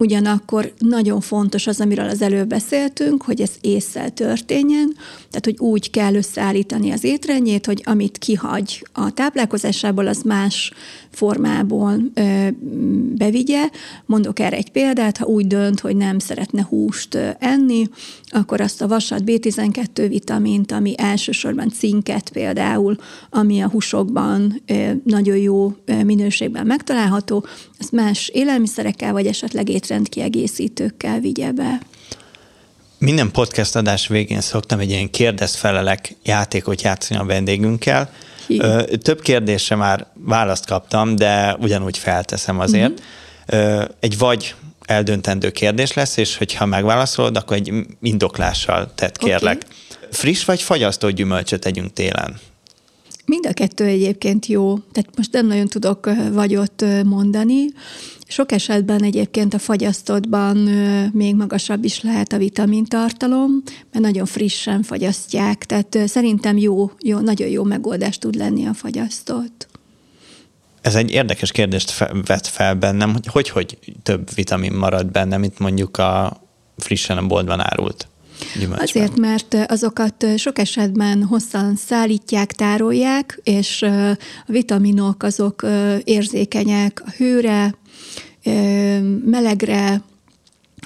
Ugyanakkor 0.00 0.72
nagyon 0.78 1.20
fontos 1.20 1.66
az, 1.66 1.80
amiről 1.80 2.08
az 2.08 2.22
előbb 2.22 2.48
beszéltünk, 2.48 3.22
hogy 3.22 3.40
ez 3.40 3.50
észszel 3.60 4.10
történjen, 4.10 4.94
tehát 5.30 5.44
hogy 5.44 5.58
úgy 5.58 5.90
kell 5.90 6.14
összeállítani 6.14 6.90
az 6.90 7.04
étrendjét, 7.04 7.66
hogy 7.66 7.82
amit 7.84 8.18
kihagy 8.18 8.86
a 8.92 9.10
táplálkozásából, 9.10 10.06
az 10.06 10.22
más 10.22 10.72
formából 11.10 11.96
ö, 12.14 12.48
bevigye. 13.14 13.68
Mondok 14.06 14.38
erre 14.38 14.56
egy 14.56 14.70
példát, 14.70 15.16
ha 15.16 15.26
úgy 15.26 15.46
dönt, 15.46 15.80
hogy 15.80 15.96
nem 15.96 16.18
szeretne 16.18 16.66
húst 16.68 17.18
enni, 17.38 17.88
akkor 18.26 18.60
azt 18.60 18.82
a 18.82 18.88
vasat, 18.88 19.22
B12 19.26 20.06
vitamint, 20.08 20.72
ami 20.72 20.94
elsősorban 20.96 21.70
cinket 21.70 22.30
például, 22.30 22.96
ami 23.30 23.60
a 23.60 23.68
húsokban 23.68 24.62
ö, 24.66 24.90
nagyon 25.04 25.36
jó 25.36 25.72
minőségben 26.04 26.66
megtalálható, 26.66 27.46
azt 27.78 27.92
más 27.92 28.28
élelmiszerekkel, 28.28 29.12
vagy 29.12 29.26
esetleg 29.26 29.68
étrendkiegészítőkkel 29.90 31.20
vigye 31.20 31.52
be. 31.52 31.80
Minden 32.98 33.30
podcast 33.30 33.76
adás 33.76 34.06
végén 34.06 34.40
szoktam 34.40 34.78
egy 34.78 34.90
ilyen 34.90 35.10
kérdez-felelek 35.10 36.16
játékot 36.22 36.82
játszani 36.82 37.20
a 37.20 37.24
vendégünkkel. 37.24 38.12
Hí. 38.46 38.60
Több 39.02 39.20
kérdésre 39.20 39.76
már 39.76 40.06
választ 40.14 40.66
kaptam, 40.66 41.16
de 41.16 41.56
ugyanúgy 41.60 41.98
felteszem 41.98 42.60
azért. 42.60 43.02
Uh-huh. 43.48 43.84
Egy 44.00 44.18
vagy 44.18 44.54
eldöntendő 44.80 45.50
kérdés 45.50 45.92
lesz, 45.92 46.16
és 46.16 46.36
hogyha 46.36 46.66
megválaszolod, 46.66 47.36
akkor 47.36 47.56
egy 47.56 47.72
indoklással 48.02 48.92
tett 48.94 49.16
kérlek. 49.16 49.56
Okay. 49.56 50.08
Friss 50.10 50.44
vagy 50.44 50.62
fagyasztott 50.62 51.12
gyümölcsöt 51.12 51.60
tegyünk 51.60 51.92
télen? 51.92 52.38
Mind 53.24 53.46
a 53.46 53.52
kettő 53.52 53.84
egyébként 53.84 54.46
jó, 54.46 54.78
tehát 54.92 55.16
most 55.16 55.32
nem 55.32 55.46
nagyon 55.46 55.66
tudok 55.66 56.10
vagyot 56.32 56.84
mondani. 57.04 57.64
Sok 58.30 58.52
esetben 58.52 59.02
egyébként 59.02 59.54
a 59.54 59.58
fagyasztottban 59.58 60.56
még 61.12 61.34
magasabb 61.34 61.84
is 61.84 62.02
lehet 62.02 62.32
a 62.32 62.38
vitamintartalom, 62.38 63.62
mert 63.92 64.04
nagyon 64.04 64.26
frissen 64.26 64.82
fagyasztják, 64.82 65.66
tehát 65.66 65.98
szerintem 66.06 66.56
jó, 66.56 66.90
jó 66.98 67.18
nagyon 67.18 67.48
jó 67.48 67.64
megoldás 67.64 68.18
tud 68.18 68.34
lenni 68.34 68.66
a 68.66 68.74
fagyasztott. 68.74 69.68
Ez 70.80 70.94
egy 70.94 71.10
érdekes 71.10 71.52
kérdést 71.52 72.04
vett 72.26 72.46
fel 72.46 72.74
bennem, 72.74 73.12
hogy 73.12 73.26
hogy, 73.26 73.48
hogy 73.48 73.78
több 74.02 74.34
vitamin 74.34 74.72
marad 74.72 75.06
benne, 75.06 75.36
mint 75.36 75.58
mondjuk 75.58 75.96
a 75.96 76.40
frissen 76.76 77.18
a 77.18 77.26
boltban 77.26 77.60
árult 77.60 78.09
gyümölcsben. 78.58 79.02
Azért, 79.02 79.16
mert 79.16 79.56
azokat 79.66 80.26
sok 80.36 80.58
esetben 80.58 81.24
hosszan 81.24 81.76
szállítják, 81.76 82.52
tárolják, 82.52 83.40
és 83.42 83.82
a 83.82 84.16
vitaminok 84.46 85.22
azok 85.22 85.66
érzékenyek 86.04 87.02
a 87.06 87.10
hőre, 87.16 87.74
melegre, 89.24 90.02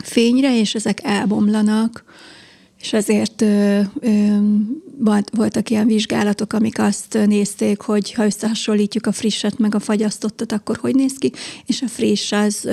fényre, 0.03 0.59
és 0.59 0.75
ezek 0.75 0.99
elbomlanak, 1.03 2.05
és 2.81 2.93
ezért 2.93 3.45
voltak 5.33 5.71
ilyen 5.71 5.87
vizsgálatok, 5.87 6.53
amik 6.53 6.79
azt 6.79 7.19
nézték, 7.27 7.81
hogy 7.81 8.12
ha 8.12 8.25
összehasonlítjuk 8.25 9.07
a 9.07 9.12
frisset 9.12 9.59
meg 9.59 9.75
a 9.75 9.81
fagyasztottat, 9.81 10.53
akkor 10.53 10.77
hogy 10.81 10.95
néz 10.95 11.14
ki, 11.19 11.33
és 11.67 11.83
a 11.83 11.88
friss 11.88 12.33
az 12.33 12.69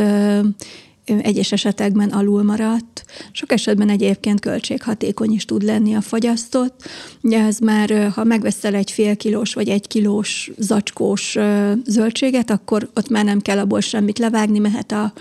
egyes 1.19 1.52
esetekben 1.52 2.10
alul 2.10 2.43
maradt. 2.43 3.06
Sok 3.32 3.52
esetben 3.52 3.89
egyébként 3.89 4.39
költséghatékony 4.39 5.32
is 5.32 5.45
tud 5.45 5.63
lenni 5.63 5.93
a 5.93 6.02
fagyasztott. 6.02 6.89
Ugye 7.21 7.39
ez 7.39 7.60
már, 7.60 8.12
ha 8.15 8.24
megveszel 8.24 8.76
egy 8.76 8.91
fél 8.91 9.15
kilós 9.15 9.54
vagy 9.54 9.69
egy 9.69 9.88
kilós 9.88 10.52
zacskós 10.58 11.38
zöldséget, 11.86 12.50
akkor 12.50 12.89
ott 12.95 13.10
már 13.10 13.26
nem 13.26 13.39
kell 13.39 13.58
abból 13.58 13.82
semmit 13.82 14.19
levágni, 14.19 14.60
mehet 14.60 14.91
a, 14.91 15.13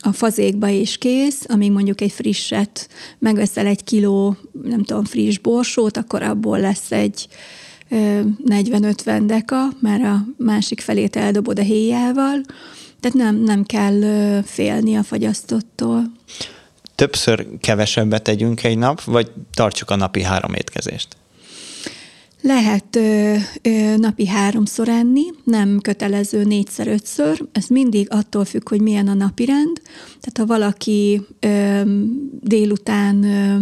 a 0.00 0.12
fazékba 0.12 0.68
is 0.68 0.98
kész, 0.98 1.44
amíg 1.48 1.72
mondjuk 1.72 2.00
egy 2.00 2.12
frisset 2.12 2.88
megveszel 3.18 3.66
egy 3.66 3.84
kiló, 3.84 4.36
nem 4.62 4.82
tudom, 4.82 5.04
friss 5.04 5.38
borsót, 5.38 5.96
akkor 5.96 6.22
abból 6.22 6.60
lesz 6.60 6.92
egy 6.92 7.28
40-50 7.90 9.22
deka, 9.26 9.68
mert 9.80 10.04
a 10.04 10.24
másik 10.36 10.80
felét 10.80 11.16
eldobod 11.16 11.58
a 11.58 11.62
héjával, 11.62 12.40
tehát 13.00 13.16
nem, 13.16 13.36
nem 13.36 13.64
kell 13.64 14.00
félni 14.42 14.96
a 14.96 15.02
fagyasztottól. 15.02 16.12
Többször 16.94 17.46
kevesebbet 17.60 18.22
tegyünk 18.22 18.64
egy 18.64 18.78
nap, 18.78 19.02
vagy 19.02 19.30
tartsuk 19.54 19.90
a 19.90 19.96
napi 19.96 20.22
három 20.22 20.54
étkezést? 20.54 21.16
Lehet 22.40 22.96
ö, 22.96 23.34
ö, 23.62 23.96
napi 23.96 24.26
háromszor 24.26 24.88
enni, 24.88 25.22
nem 25.44 25.80
kötelező 25.80 26.44
négyszer-ötször. 26.44 27.44
Ez 27.52 27.66
mindig 27.66 28.06
attól 28.10 28.44
függ, 28.44 28.68
hogy 28.68 28.80
milyen 28.80 29.08
a 29.08 29.14
napirend. 29.14 29.80
Tehát 30.20 30.38
ha 30.38 30.46
valaki 30.46 31.26
ö, 31.40 31.80
délután 32.40 33.24
ö, 33.24 33.56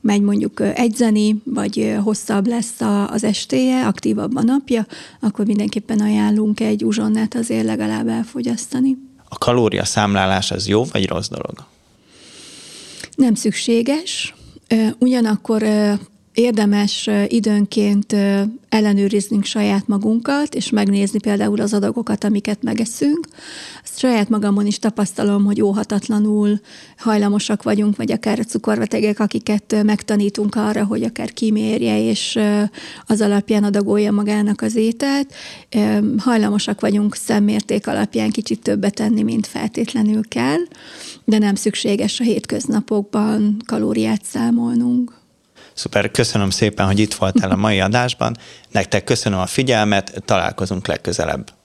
megy 0.00 0.20
mondjuk 0.20 0.60
egyzeni, 0.60 1.42
vagy 1.44 1.96
hosszabb 2.04 2.46
lesz 2.46 2.80
az 3.06 3.24
estéje, 3.24 3.86
aktívabb 3.86 4.36
a 4.36 4.42
napja, 4.42 4.86
akkor 5.20 5.46
mindenképpen 5.46 6.00
ajánlunk 6.00 6.60
egy 6.60 6.84
uzsonnát 6.84 7.34
azért 7.34 7.64
legalább 7.64 8.08
elfogyasztani. 8.08 8.96
A 9.28 9.38
kalória 9.38 9.84
számlálás 9.84 10.50
az 10.50 10.68
jó 10.68 10.84
vagy 10.84 11.06
rossz 11.06 11.28
dolog? 11.28 11.54
Nem 13.16 13.34
szükséges. 13.34 14.34
Ugyanakkor 14.98 15.62
érdemes 16.34 17.08
időnként 17.26 18.16
ellenőriznünk 18.68 19.44
saját 19.44 19.86
magunkat, 19.86 20.54
és 20.54 20.70
megnézni 20.70 21.18
például 21.18 21.60
az 21.60 21.74
adagokat, 21.74 22.24
amiket 22.24 22.62
megeszünk. 22.62 23.26
Azt 23.82 23.98
saját 23.98 24.28
magamon 24.28 24.66
is 24.66 24.78
tapasztalom, 24.78 25.44
hogy 25.44 25.62
óhatatlanul 25.62 26.60
hajlamosak 26.96 27.62
vagyunk, 27.62 27.96
vagy 27.96 28.12
akár 28.12 28.38
a 28.38 28.44
cukorbetegek, 28.44 29.20
akiket 29.20 29.82
megtanítunk 29.84 30.54
arra, 30.54 30.84
hogy 30.84 31.02
akár 31.02 31.32
kimérje, 31.32 32.02
és 32.02 32.38
az 33.06 33.20
alapján 33.20 33.64
adagolja 33.64 34.12
magának 34.12 34.62
az 34.62 34.76
ételt. 34.76 35.34
Hajlamosak 36.18 36.80
vagyunk 36.80 37.14
szemmérték 37.14 37.86
alapján 37.86 38.30
kicsit 38.30 38.62
többet 38.62 38.94
tenni, 38.94 39.22
mint 39.22 39.46
feltétlenül 39.46 40.28
kell, 40.28 40.60
de 41.24 41.38
nem 41.38 41.54
szükséges 41.54 42.20
a 42.20 42.24
hétköznapokban 42.24 43.56
kalóriát 43.66 44.24
számolnunk. 44.24 45.19
Szuper, 45.74 46.10
köszönöm 46.10 46.50
szépen, 46.50 46.86
hogy 46.86 46.98
itt 46.98 47.14
voltál 47.14 47.50
a 47.50 47.56
mai 47.56 47.80
adásban. 47.80 48.36
Nektek 48.70 49.04
köszönöm 49.04 49.38
a 49.38 49.46
figyelmet, 49.46 50.22
találkozunk 50.24 50.86
legközelebb. 50.86 51.59